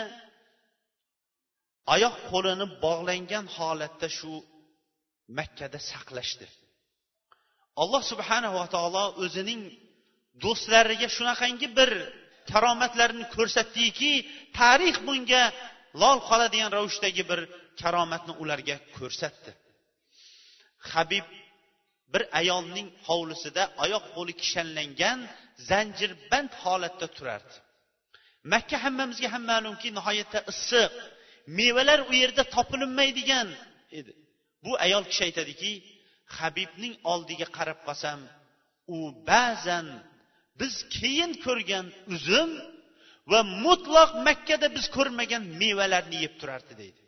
oyoq 1.95 2.17
qo'lini 2.31 2.67
bog'langan 2.85 3.47
holatda 3.57 4.09
shu 4.19 4.33
makkada 5.39 5.79
saqlashdi. 5.91 6.47
Alloh 7.83 8.03
subhanava 8.13 8.65
taolo 8.75 9.05
o'zining 9.25 9.63
do'stlariga 10.45 11.09
shunaqangi 11.17 11.69
bir 11.79 11.91
karomatlarni 12.51 13.25
ko'rsatdiki 13.37 14.13
tarix 14.59 14.97
bunga 15.07 15.45
lol 16.03 16.19
qoladigan 16.29 16.71
ravishdagi 16.77 17.23
bir 17.31 17.41
karomatni 17.81 18.33
ularga 18.43 18.77
ko'rsatdi. 18.99 19.51
Habib 20.93 21.27
bir 22.13 22.23
ayolning 22.41 22.89
hovlisida 23.09 23.63
oyoq 23.85 24.05
qo'li 24.17 24.33
kishanlangan 24.43 25.19
zanjirband 25.71 26.53
holatda 26.63 27.07
turardi. 27.17 27.57
Makka 28.53 28.77
hammamizga 28.85 29.29
ham 29.35 29.45
ma'lumki 29.53 29.89
nihoyatda 29.99 30.41
issiq 30.53 30.93
mevalar 31.59 32.01
u 32.11 32.13
yerda 32.23 32.43
topilinmaydigan 32.57 33.49
edi. 33.99 34.13
Bu 34.65 34.73
ayol 34.87 35.05
kishi 35.11 35.23
aytadiki 35.29 35.73
habibning 36.39 36.95
oldiga 37.13 37.47
qarab 37.57 37.79
qolsam 37.87 38.21
u 38.97 38.99
ba'zan 39.31 39.87
biz 40.61 40.75
keyin 40.97 41.33
ko'rgan 41.45 41.87
uzum 42.15 42.51
va 43.31 43.41
mutloq 43.65 44.11
makkada 44.29 44.67
biz 44.77 44.87
ko'rmagan 44.97 45.43
mevalarni 45.61 46.19
yeb 46.25 46.35
turardi 46.41 46.75
deydi. 46.83 47.01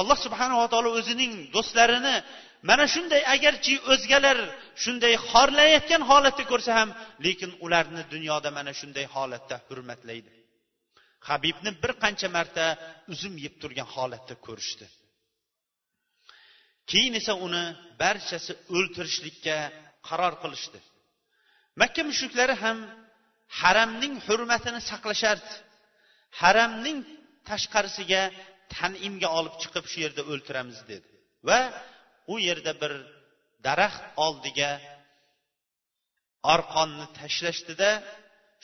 Alloh 0.00 0.18
subhanava 0.26 0.66
taolo 0.72 0.90
o'zining 0.98 1.32
do'stlarini 1.54 2.16
mana 2.68 2.84
shunday 2.94 3.22
agarchi 3.34 3.74
o'zgalar 3.92 4.38
shunday 4.84 5.14
xorlayotgan 5.30 6.02
holatda 6.10 6.44
ko'rsa 6.52 6.72
ham 6.78 6.90
lekin 7.26 7.50
ularni 7.64 8.02
dunyoda 8.12 8.48
mana 8.58 8.72
shunday 8.80 9.06
holatda 9.14 9.56
hurmatlaydi. 9.68 10.30
Habibni 11.28 11.70
bir 11.82 11.92
qancha 12.02 12.28
marta 12.36 12.64
uzum 13.12 13.34
yeb 13.44 13.54
turgan 13.62 13.88
holatda 13.94 14.34
ko'rishdi. 14.46 14.86
Keyin 16.90 17.14
esa 17.20 17.34
uni 17.46 17.64
barchasi 18.02 18.52
o'ltirishlikka 18.76 19.56
qaror 20.08 20.34
qilishdi. 20.42 20.78
Makka 21.80 22.02
mushriklari 22.10 22.54
ham 22.64 22.78
haramning 23.60 24.14
hurmatini 24.26 24.80
saqlashardi 24.90 25.52
haramning 26.40 26.98
tashqarisiga 27.48 28.22
tanimga 28.76 29.28
olib 29.38 29.54
chiqib 29.62 29.84
shu 29.92 29.98
yerda 30.04 30.22
o'ltiramiz 30.32 30.78
dedi. 30.90 31.08
Va 31.48 31.60
u 32.32 32.34
yerda 32.48 32.72
bir 32.82 32.92
daraxt 33.66 34.04
oldiga 34.26 34.70
arqonni 36.54 37.06
tashlashdida 37.20 37.90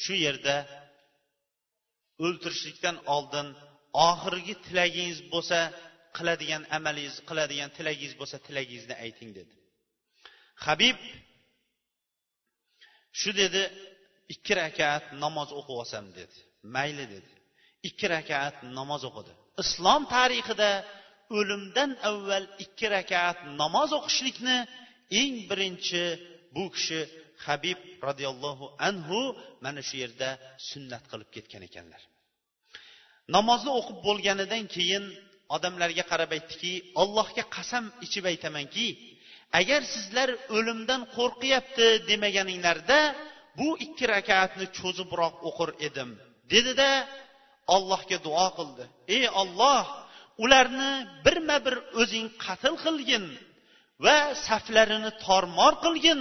shu 0.03 0.15
yerda 0.27 0.57
o'ltirishlikdan 2.25 2.97
oldin 3.17 3.47
oxirgi 4.09 4.55
tilagingiz 4.67 5.21
bo'lsa 5.33 5.59
qiladigan 6.17 6.63
amalingiz 6.77 7.17
qiladigan 7.29 7.71
tilagingiz 7.77 8.15
bo'lsa 8.21 8.37
tilagingizni 8.47 8.95
ayting 9.05 9.31
dedi. 9.39 9.55
Habib 10.67 10.99
shu 13.21 13.31
dedi 13.43 13.63
ikki 14.35 14.53
rakat 14.61 15.05
namoz 15.25 15.51
o'qib 15.59 15.77
olsam 15.83 16.07
dedi. 16.19 16.39
Mayli 16.75 17.07
dedi. 17.15 17.33
Ikki 17.89 18.07
rakat 18.15 18.57
namoz 18.79 19.03
o'qidi. 19.09 19.33
Islom 19.63 20.03
tarixida 20.15 20.71
o'limdan 21.39 21.91
avval 22.11 22.45
ikki 22.65 22.87
rakat 22.97 23.39
namoz 23.61 23.91
o'qishlikni 23.99 24.59
eng 25.21 25.35
birinchi 25.51 26.05
bu 26.55 26.65
kishi 26.75 27.01
habib 27.47 27.79
roziyallohu 28.09 28.67
anhu 28.89 29.21
mana 29.65 29.81
shu 29.89 29.97
yerda 30.03 30.29
sunnat 30.71 31.05
qilib 31.11 31.31
ketgan 31.37 31.63
ekanlar. 31.69 32.03
Namozni 33.37 33.71
o'qib 33.79 33.99
bo'lganidan 34.07 34.65
keyin 34.75 35.05
odamlarga 35.57 36.05
qarab 36.11 36.31
aytdiki 36.37 36.73
allohga 37.03 37.45
qasam 37.57 37.85
ichib 38.07 38.25
aytamanki 38.33 38.87
agar 39.61 39.81
sizlar 39.95 40.29
o'limdan 40.57 41.03
qo'rqyapti 41.17 41.87
demaganinglarda 42.11 42.99
bu 43.61 43.69
ikki 43.87 44.05
rakatni 44.15 44.67
cho'zibroq 44.79 45.35
o'qir 45.49 45.71
edim 45.89 46.11
dedida 46.53 46.91
allohga 47.75 48.19
duo 48.27 48.49
qildi. 48.59 48.85
Ey 49.17 49.25
olloh 49.43 49.85
ularni 50.45 50.93
birma 51.25 51.57
bir 51.67 51.77
o'zing 52.01 52.27
qatl 52.45 52.75
qilgin 52.85 53.25
va 54.05 54.17
saflarini 54.47 55.11
tormor 55.27 55.75
qilgin 55.85 56.21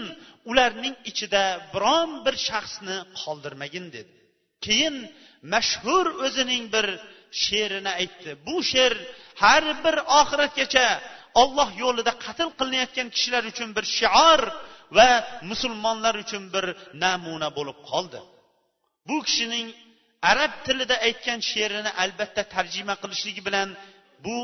ularning 0.51 0.95
ichida 1.09 1.43
biron 1.73 2.09
bir 2.25 2.35
shaxsni 2.47 2.97
qoldirmagin 3.21 3.85
dedi. 3.95 4.13
Keyin 4.65 4.95
mashhur 5.53 6.05
o'zining 6.25 6.63
bir 6.75 6.87
she'rini 7.43 7.91
aytdi. 8.01 8.31
Bu 8.47 8.55
she'r 8.71 8.93
har 9.41 9.63
bir 9.85 9.95
oxiratgacha 10.19 10.87
olloh 11.41 11.69
yo'lida 11.83 12.13
qatl 12.25 12.49
qilinayotgan 12.59 13.07
kishilar 13.15 13.43
uchun 13.51 13.69
bir 13.77 13.85
shior 13.97 14.41
va 14.97 15.09
musulmonlar 15.51 16.15
uchun 16.23 16.43
bir 16.55 16.65
namuna 17.03 17.49
bo'lib 17.57 17.79
qoldi. 17.91 18.19
Bu 19.07 19.17
kishining 19.27 19.67
arab 20.31 20.53
tilida 20.65 20.95
aytgan 21.07 21.39
she'rini 21.51 21.91
albatta 22.03 22.43
tarjima 22.55 22.95
qilishligi 23.01 23.41
bilan 23.47 23.69
bu 24.25 24.37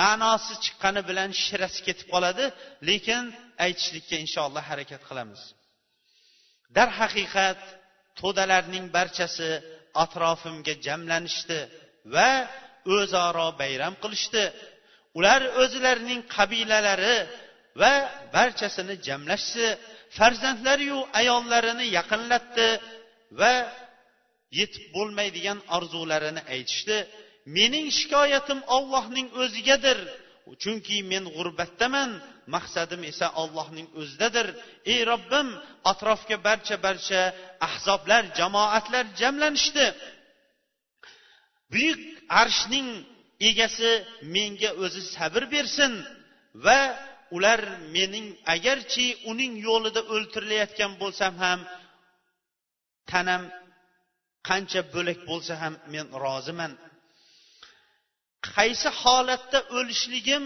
ma'nosi 0.00 0.54
chiqqani 0.64 1.02
bilan 1.10 1.30
shirasi 1.44 1.80
ketib 1.86 2.08
qoladi 2.14 2.44
lekin 2.88 3.22
aytishlikka 3.64 4.16
inshaalloh 4.24 4.64
harakat 4.70 5.02
qilamiz. 5.08 5.42
Darhaqiqat 6.76 7.60
to'dalarning 8.20 8.84
barchasi 8.96 9.50
atrofimga 10.04 10.74
jamlanishdi 10.86 11.60
va 12.14 12.30
o'zaro 12.96 13.48
bayram 13.60 13.94
qilishdi. 14.02 14.44
Ular 15.18 15.40
o'zlarining 15.62 16.20
qabilalari 16.36 17.16
va 17.80 17.92
barchasini 18.36 18.94
jamlashdi. 19.06 19.66
Farzandlariyu 20.18 20.98
ayollarini 21.20 21.86
yaqinlatdi 21.98 22.68
va 23.40 23.54
yetib 24.58 24.84
bo'lmaydigan 24.96 25.58
orzularini 25.76 26.42
aytishdi. 26.54 26.96
Mening 27.56 27.86
shikoyatim 27.98 28.60
ollohning 28.76 29.28
o'zigadir 29.42 29.98
chunki 30.62 30.96
men 31.12 31.24
g'urbatdaman. 31.36 32.10
Maqsadim 32.54 33.02
esa 33.10 33.26
ollohning 33.42 33.88
o'zidadir. 34.00 34.46
Ey 34.92 35.00
robbim 35.10 35.48
atrofga 35.90 36.36
barcha 36.46 36.76
barcha 36.86 37.20
ahzoblar 37.68 38.22
jamoatlar 38.38 39.04
jamlanishdi. 39.20 39.86
Buyuk 41.72 42.00
arshning 42.42 42.88
egasi 43.50 43.90
menga 44.34 44.70
o'zi 44.84 45.02
sabr 45.14 45.42
bersin 45.54 45.92
va 46.64 46.80
ular 47.36 47.60
mening 47.94 48.26
agarchi 48.54 49.06
uning 49.30 49.52
yo'lida 49.66 50.00
o'ltirilayotgan 50.14 50.92
bo'lsam 51.02 51.34
ham 51.42 51.60
tanam 53.10 53.42
qancha 54.48 54.80
bo'lak 54.94 55.18
bo'lsa 55.30 55.52
ham 55.62 55.74
men 55.92 56.06
roziman. 56.24 56.72
Qaysi 58.54 58.88
holatda 59.00 59.58
o'lishligim 59.78 60.44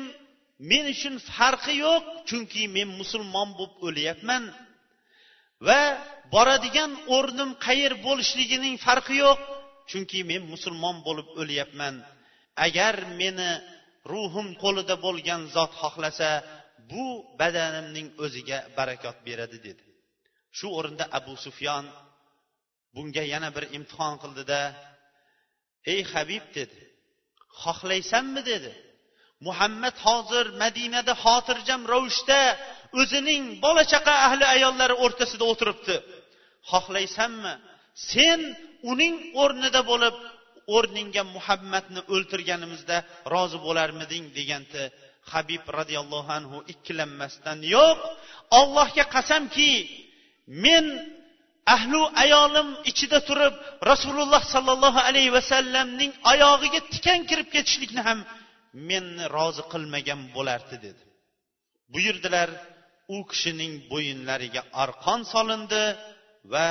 men 0.70 0.84
uchun 0.94 1.14
farqi 1.30 1.74
yo'q 1.84 2.04
chunki 2.28 2.62
men 2.76 2.88
musulmon 3.00 3.48
bo'lib 3.58 3.74
o'lyapman. 3.88 4.42
Va 5.66 5.82
boradigan 6.35 6.92
o'rnim 7.16 7.50
qayer 7.66 7.92
bo'lishligining 8.06 8.74
farqi 8.87 9.14
yo'q 9.24 9.38
chunki 9.90 10.20
men 10.30 10.42
musulmon 10.52 10.96
bo'lib 11.06 11.28
o'lyapman. 11.40 11.94
Agar 12.66 12.94
meni 13.20 13.50
ruhim 14.12 14.48
qo'lida 14.62 14.94
bo'lgan 15.06 15.40
zot 15.54 15.72
xohlasa 15.80 16.30
bu 16.90 17.04
badanimning 17.40 18.08
o'ziga 18.24 18.58
barakot 18.78 19.16
beradi 19.26 19.58
dedi. 19.68 19.85
Shu 20.58 20.66
o'rinda 20.78 21.04
abu 21.18 21.35
sufyon 21.44 21.85
bunga 22.94 23.24
yana 23.32 23.48
bir 23.56 23.64
imtihon 23.76 24.14
qildida 24.22 24.60
ey 25.92 26.00
habib 26.12 26.44
dedi 26.58 26.78
xohlaysanmi? 27.62 28.42
dedi. 28.52 28.72
Muhammad 29.46 29.96
hozir 30.06 30.46
madinada 30.62 31.14
xotirjam 31.24 31.82
ravishda 31.92 32.40
o'zining 33.00 33.42
bola 33.64 33.82
chaqa 33.92 34.14
ahli 34.26 34.44
ayollari 34.56 34.94
o'rtasida 35.04 35.44
o'tiribdi. 35.52 35.96
Xohlaysanmi? 36.70 37.54
Sen 38.12 38.40
uning 38.92 39.14
o'rnida 39.42 39.80
bo'lib 39.90 40.16
o'rningga 40.76 41.22
muhammadni 41.37 42.00
o'ltirganimizda 42.14 42.96
rozi 43.35 43.58
bo'larmiding? 43.66 44.24
deganda 44.38 44.82
habib 45.33 45.64
roziyallohu 45.79 46.31
anhu 46.38 46.56
ikkilanmasdan 46.72 47.58
yo'q 47.77 47.98
ollohga 48.60 49.04
qasamki 49.14 49.72
men 50.64 50.87
ahlu 51.75 52.00
ayolim 52.25 52.68
ichida 52.90 53.18
turib 53.29 53.54
rasululloh 53.90 54.42
sollallohu 54.54 55.00
alayhi 55.08 55.33
vasallamning 55.38 56.12
oyog'iga 56.33 56.81
tikan 56.92 57.20
kirib 57.31 57.48
ketishlikni 57.54 58.02
ham 58.08 58.18
meni 58.88 59.25
rozi 59.37 59.62
qilmagan 59.72 60.20
bo'lardi 60.37 60.77
dedi. 60.87 61.02
Buyurdilar 61.94 62.48
u 63.14 63.18
kishining 63.31 63.72
bo'yinlariga 63.92 64.62
arqon 64.83 65.20
solindi 65.33 65.83
va 66.52 66.68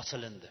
osilindi. 0.00 0.48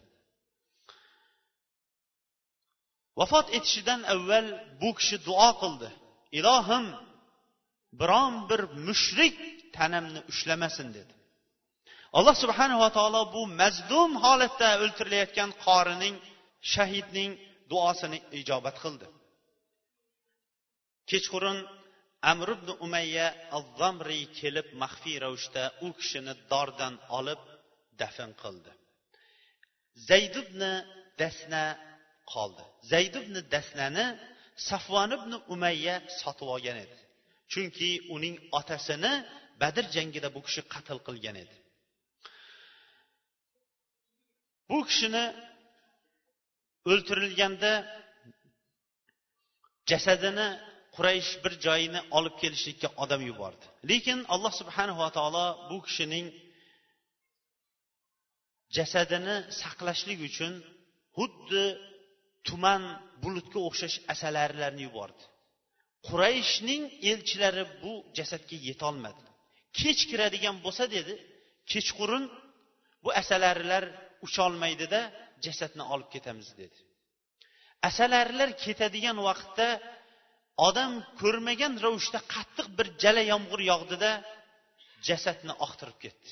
Vafot 3.20 3.48
etishidan 3.58 4.02
avval 4.14 4.48
bu 4.82 4.90
kishi 5.00 5.18
duo 5.28 5.50
qildi. 5.62 5.90
Ilohim 6.40 6.86
biron 8.00 8.34
bir 8.50 8.62
mushrik 8.88 9.36
tanamni 9.76 10.22
ushlamasin 10.32 10.88
dedi. 10.98 11.14
Alloh 12.18 12.36
subhanava 12.44 12.90
taolo 12.98 13.22
bu 13.36 13.42
mazlum 13.62 14.12
holatda 14.24 14.70
o'ltirilayotgan 14.84 15.52
qorining 15.66 16.16
shahidning 16.74 17.32
duosini 17.72 18.20
ijobat 18.40 18.78
qildi. 18.84 19.08
Kechqurun 21.10 21.60
amr 22.32 22.50
ibn 22.58 22.70
umayya 22.86 23.28
azzamriy 23.58 24.24
kelib 24.40 24.68
maxfiy 24.82 25.18
ravishda 25.24 25.64
u 25.86 25.88
kishini 26.00 26.34
dordan 26.52 26.96
olib 27.18 27.42
dafn 28.02 28.32
qildi. 28.44 28.72
Zayd 30.10 30.36
ibn 30.44 30.62
dasna 31.22 31.66
qoldi. 32.34 32.64
Zayd 32.92 33.14
ibn 33.22 33.36
dasnani 33.54 34.06
safvon 34.70 35.12
ibn 35.18 35.32
umayya 35.54 35.96
sotib 36.22 36.48
olgan 36.56 36.78
edi. 36.84 36.98
Chunki 37.52 37.90
uning 38.16 38.36
otasini 38.60 39.14
badr 39.62 39.86
jangida 39.96 40.30
bu 40.36 40.42
kishi 40.48 40.62
qatl 40.74 41.00
qilgan 41.08 41.36
edi. 41.44 41.56
Bu 44.70 44.80
kishini 44.90 45.26
o'ltirilganda 46.92 47.74
jasadini 49.92 50.48
quraysh 50.96 51.32
bir 51.44 51.54
joyini 51.66 52.02
olib 52.18 52.36
kelishlikka 52.42 52.88
odam 53.04 53.22
yubordi. 53.30 53.66
Lekin 53.92 54.20
alloh 54.34 54.54
subhanava 54.62 55.08
taolo 55.18 55.46
bu 55.70 55.78
kishining 55.88 56.28
jasadini 58.78 59.38
saqlashlik 59.62 60.20
uchun 60.30 60.54
xuddi 61.18 61.66
tuman 62.48 62.82
bulutga 63.24 63.60
o'xshash 63.68 63.98
asalarilarni 64.14 64.82
yubordi. 64.88 65.24
Qurayshning 66.08 66.84
elchilari 67.12 67.64
bu 67.84 67.94
jasadga 68.18 68.58
yetolmadi. 68.70 69.24
Kech 69.80 70.02
kiradigan 70.10 70.56
bo'lsa 70.66 70.84
dedi 70.96 71.14
kechqurun 71.72 72.24
bu 73.04 73.10
asalarilar 73.22 73.84
ucholmaydida 74.26 75.02
jasadni 75.46 75.84
olib 75.94 76.10
ketamiz 76.16 76.50
dedi. 76.62 76.78
Asalarilar 77.90 78.50
ketadigan 78.66 79.18
vaqtda 79.28 79.68
odam 80.68 80.94
ko'rmagan 81.22 81.74
ravishda 81.86 82.20
qattiq 82.34 82.68
bir 82.78 82.88
jala 83.04 83.24
yomg'ir 83.32 83.62
yog'dida 83.72 84.12
jasadni 85.08 85.54
oqtirib 85.66 85.98
ketdi. 86.06 86.32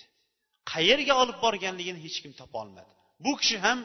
Qayerga 0.71 1.13
olib 1.23 1.37
borganligini 1.45 1.99
hech 2.05 2.17
kim 2.23 2.33
topolmadi 2.41 2.91
bu 3.25 3.31
kishi 3.41 3.57
ham 3.65 3.79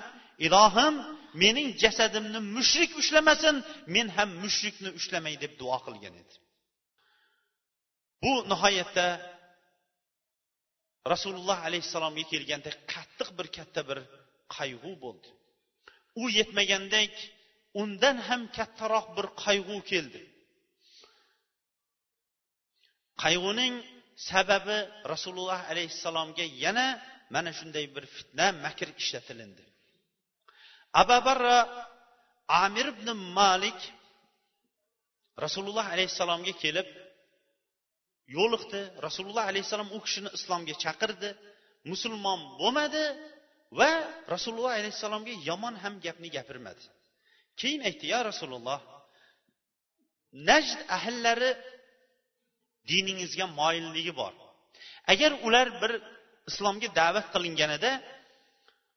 ilohim 0.46 0.94
mening 1.42 1.68
jasadimni 1.82 2.40
mushrik 2.56 2.90
ushlamasin 3.00 3.56
men 3.94 4.06
ham 4.16 4.30
mushrikni 4.44 4.90
ushlamay 4.98 5.34
deb 5.44 5.52
duo 5.60 5.78
qilgan 5.86 6.14
edi 6.22 6.34
bu 8.22 8.32
nihoyatda 8.52 9.06
rasululloh 11.12 11.58
alayhissalomga 11.68 12.24
kelganda 12.32 12.70
qattiq 12.92 13.28
bir 13.38 13.46
katta 13.56 13.80
bir 13.88 13.98
qayg'u 14.56 14.92
bo'ldi. 15.04 15.28
U 16.22 16.24
yetmagandek 16.38 17.14
undan 17.82 18.16
ham 18.28 18.42
kattaroq 18.58 19.06
bir 19.16 19.26
qayg'u 19.44 19.76
keldi. 19.90 20.22
Qayg'uning 23.22 23.74
sababi 24.30 24.78
rasululloh 25.12 25.60
alayhissalomga 25.72 26.46
yana 26.64 26.86
mana 27.34 27.50
shunday 27.58 27.86
bir 27.94 28.04
fitna 28.16 28.46
makr 28.64 28.88
ishlatilindi. 29.02 29.64
Abu 31.00 31.18
barra 31.26 31.58
amir 32.64 32.86
ibn 32.94 33.08
malik 33.38 33.80
rasululloh 35.44 35.86
alayhissalomga 35.94 36.52
kelib 36.62 36.88
yo'liqdi 38.36 38.80
rasululloh 39.06 39.44
alayhissalom 39.50 39.88
u 39.96 39.98
kishini 40.04 40.30
islomga 40.38 40.74
chaqirdi. 40.84 41.30
Musulmon 41.92 42.40
bo'lmadi 42.60 43.04
va 43.78 43.90
rasululloh 44.34 44.72
alayhissalomga 44.80 45.34
yomon 45.48 45.74
ham 45.82 45.94
gapni 46.04 46.28
gapirmadi. 46.36 46.84
Keyin 47.60 47.80
aytdi 47.88 48.06
yo 48.12 48.20
rasululloh 48.30 48.80
najd 50.50 50.78
ahllari 50.96 51.50
diningizga 52.90 53.46
moyilligi 53.60 54.12
bor. 54.20 54.34
Agar 55.12 55.30
ular 55.46 55.68
bir 55.82 55.92
islomga 56.50 56.88
da'vat 57.00 57.26
qilinganida 57.34 57.90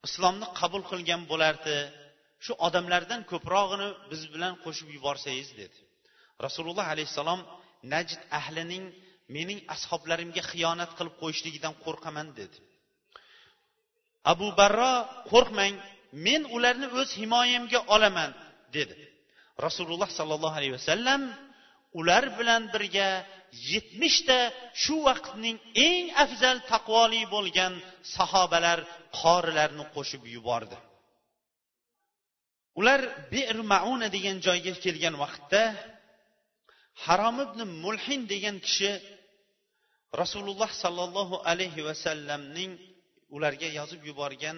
islomni 0.07 0.47
qabul 0.59 0.83
qilgan 0.91 1.21
bo'lardi 1.31 1.77
shu 2.45 2.53
odamlardan 2.67 3.21
ko'prog'ini 3.31 3.87
biz 4.11 4.21
bilan 4.33 4.53
qo'shib 4.63 4.87
yuborsangiz 4.95 5.49
dedi. 5.61 5.77
Rasululloh 6.45 6.85
alayhissalom 6.93 7.41
najd 7.93 8.19
ahlining 8.39 8.85
mening 9.35 9.59
ashoblarimga 9.75 10.43
xiyonat 10.51 10.91
qilib 10.97 11.15
qo'yishligidan 11.21 11.73
qo'rqaman 11.85 12.27
dedi. 12.39 12.57
Abu 14.33 14.47
barro 14.59 14.93
qo'rqmang 15.31 15.75
men 16.25 16.41
ularni 16.55 16.87
o'z 16.99 17.09
himoyamga 17.21 17.79
olaman 17.95 18.31
dedi. 18.75 18.95
Rasululloh 19.65 20.09
sollallohu 20.19 20.55
alayhi 20.59 20.75
vasallam 20.79 21.21
ular 21.99 22.23
bilan 22.39 22.61
birga 22.73 23.09
yetmishta 23.71 24.39
shu 24.83 24.95
vaqtning 25.07 25.57
eng 25.87 26.05
afzal 26.23 26.57
taqvoli 26.71 27.21
bo'lgan 27.35 27.73
sahobalar 28.15 28.79
qorilarni 29.19 29.85
qo'shib 29.95 30.23
yubordi. 30.35 30.77
Ular 32.79 33.01
bir 33.33 33.55
mauna 33.73 34.07
degan 34.15 34.37
joyga 34.47 34.73
kelgan 34.85 35.15
vaqtda 35.23 35.61
harom 37.05 37.37
ibn 37.45 37.59
mulhin 37.83 38.21
degan 38.33 38.57
kishi 38.65 38.91
rasululloh 40.21 40.71
sollallohu 40.83 41.35
alayhi 41.51 41.81
vasallamning 41.89 42.71
ularga 43.35 43.67
yozib 43.79 44.01
yuborgan 44.09 44.57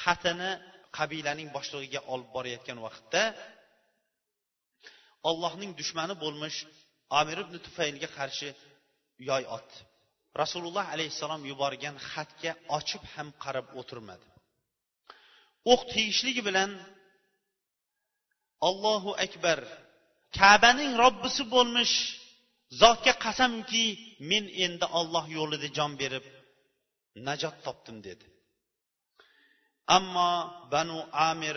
xatini 0.00 0.50
qabilaning 0.96 1.48
boshlig'iga 1.56 2.00
olib 2.12 2.28
borayotgan 2.36 2.78
vaqtda 2.86 3.22
ollohning 5.30 5.70
dushmani 5.80 6.14
bo'lmish 6.24 6.58
amir 7.20 7.38
ibn 7.44 7.54
tufaylga 7.66 8.08
qarshi 8.18 8.48
yoy 9.28 9.44
otdi 9.56 9.78
rasululloh 10.42 10.86
alayhissalom 10.94 11.42
yuborgan 11.50 11.96
xatga 12.10 12.52
ochib 12.78 13.02
ham 13.14 13.28
qarab 13.44 13.66
o'tirmadi. 13.80 14.26
O'q 15.72 15.80
tiyishligi 15.92 16.42
bilan 16.48 16.70
ollohu 18.68 19.10
akbar 19.26 19.58
kabaning 20.38 20.92
robbisi 21.02 21.42
bo'lmish 21.54 21.94
zotga 22.82 23.14
qasamki 23.24 23.84
men 24.30 24.44
endi 24.64 24.86
olloh 24.98 25.24
yo'lida 25.38 25.68
jon 25.76 25.92
berib 26.02 26.24
najot 27.26 27.56
topdim 27.66 27.96
dedi. 28.08 28.26
Ammo 29.96 30.30
banu 30.72 30.98
amir 31.30 31.56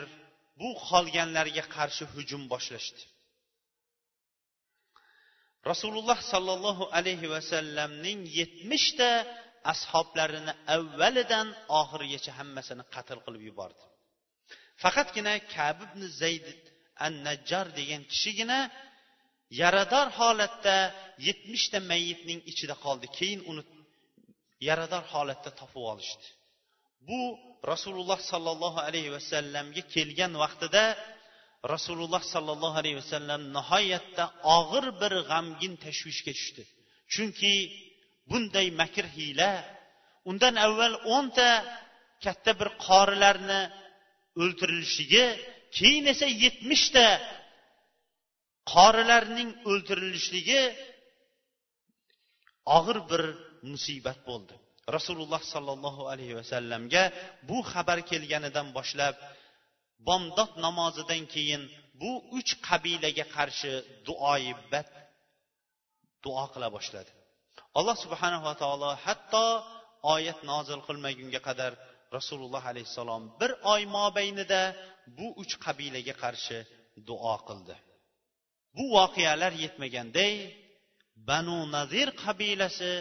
bu 0.60 0.70
qolganlarga 0.88 1.64
qarshi 1.76 2.04
hujum 2.14 2.44
boshlashdi. 2.54 3.02
Rasululloh 5.72 6.20
sollallohu 6.34 6.84
alayhi 6.98 7.28
vasallamning 7.36 8.20
yetmishta 8.40 9.10
ashoblarini 9.74 10.54
avvalidan 10.76 11.48
oxirigacha 11.82 12.32
hammasini 12.40 12.84
qatl 12.96 13.20
qilib 13.26 13.44
yubordi. 13.50 13.84
Faqatgina 14.84 15.34
kab 15.56 15.78
ibn 15.88 16.02
zayd 16.22 16.46
an 17.06 17.14
najjar 17.28 17.66
degan 17.80 18.02
kishigina 18.12 18.60
yarador 19.62 20.08
holatda 20.20 20.78
yetmishta 21.28 21.78
mayitning 21.92 22.40
ichida 22.52 22.76
qoldi. 22.86 23.08
Keyin 23.18 23.42
uni 23.52 23.64
yarador 24.68 25.04
holatda 25.14 25.50
topib 25.60 25.84
olishdi. 25.94 26.26
Bu 27.08 27.20
rasululloh 27.72 28.20
sollallohu 28.32 28.80
alayhi 28.88 29.12
vasallamga 29.18 29.84
kelgan 29.96 30.34
vaqtida 30.44 30.84
rasululloh 31.74 32.24
sollallohu 32.34 32.76
alayhi 32.82 32.98
vasallam 33.04 33.42
nihoyatda 33.58 34.24
og'ir 34.58 34.86
bir 35.02 35.14
g'amgin 35.30 35.74
tashvishga 35.86 36.32
tushdi. 36.38 36.64
Chunki 37.14 37.54
bunday 38.30 38.68
makr 38.82 39.06
hiyla 39.16 39.52
undan 40.30 40.56
avval 40.66 40.96
o'nta 41.16 41.50
katta 42.24 42.52
bir 42.60 42.70
qorilarni 42.88 43.62
o'ltirilishligi 44.42 45.26
keyin 45.78 46.06
esa 46.14 46.28
yetmishta 46.44 47.08
qorilarning 48.74 49.50
o'ltirilishligi 49.70 50.62
og'ir 52.78 52.98
bir 53.12 53.24
musibat 53.72 54.20
bo'ldi. 54.30 54.56
Rasululloh 54.96 55.42
sollallohu 55.54 56.04
alayhi 56.12 56.36
vasallamga 56.40 57.04
bu 57.50 57.58
xabar 57.72 58.00
kelganidan 58.12 58.68
boshlab 58.78 59.16
bomdod 60.08 60.52
namozidan 60.66 61.24
keyin 61.34 61.64
bu 62.02 62.12
uch 62.38 62.52
qabilaga 62.68 63.26
qarshi 63.36 63.74
duoyi 64.08 64.54
bat 64.72 64.90
duo 66.24 66.46
qila 66.54 66.68
boshladi. 66.76 67.12
Alloh 67.80 67.96
subhanava 68.04 68.54
taolo 68.62 68.90
hatto 69.06 69.46
oyat 70.16 70.40
nozil 70.52 70.82
qilmagunga 70.88 71.40
qadar 71.48 71.72
rasululloh 72.18 72.64
alayhissalom 72.72 73.24
bir 73.40 73.52
oy 73.74 73.82
mobaynida 73.98 74.62
bu 75.18 75.28
uch 75.42 75.54
qabilaga 75.66 76.14
qarshi 76.24 76.58
duo 77.10 77.36
qildi. 77.48 77.76
Bu 78.76 78.84
voqealar 78.98 79.54
yetmaganday 79.64 80.34
banu 81.30 81.58
nazir 81.76 82.08
qabilasi 82.24 82.92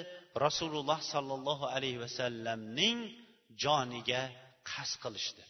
rasululloh 0.47 0.99
sollallohu 1.13 1.65
alayhi 1.77 1.99
vasallamning 2.05 2.99
joniga 3.65 4.23
qasd 4.71 4.97
qilishdi. 5.05 5.45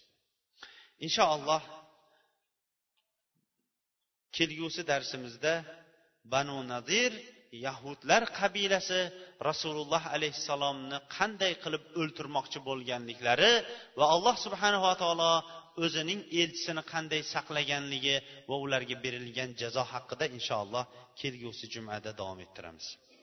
Inshaalloh 1.07 1.62
kelgusi 4.36 4.82
darsimizda 4.90 5.55
banu 6.32 6.57
nadir 6.72 7.12
yahudlar 7.66 8.22
qabilasi 8.40 9.01
rasululloh 9.49 10.03
alayhissalomni 10.14 10.99
qanday 11.16 11.53
qilib 11.62 11.84
o'ltirmoqchi 12.01 12.59
bo'lganliklari 12.68 13.53
va 13.99 14.07
alloh 14.14 14.36
subhanava 14.44 14.92
taolo 15.03 15.32
o'zining 15.84 16.20
elchisini 16.40 16.82
qanday 16.92 17.22
saqlaganligi 17.34 18.16
va 18.51 18.57
ularga 18.64 18.96
berilgan 19.05 19.51
jazo 19.61 19.82
haqida 19.92 20.24
inshaalloh 20.36 20.84
kelgusi 21.20 21.64
jumada 21.74 22.11
davom 22.20 22.38
ettiramiz. 22.46 22.86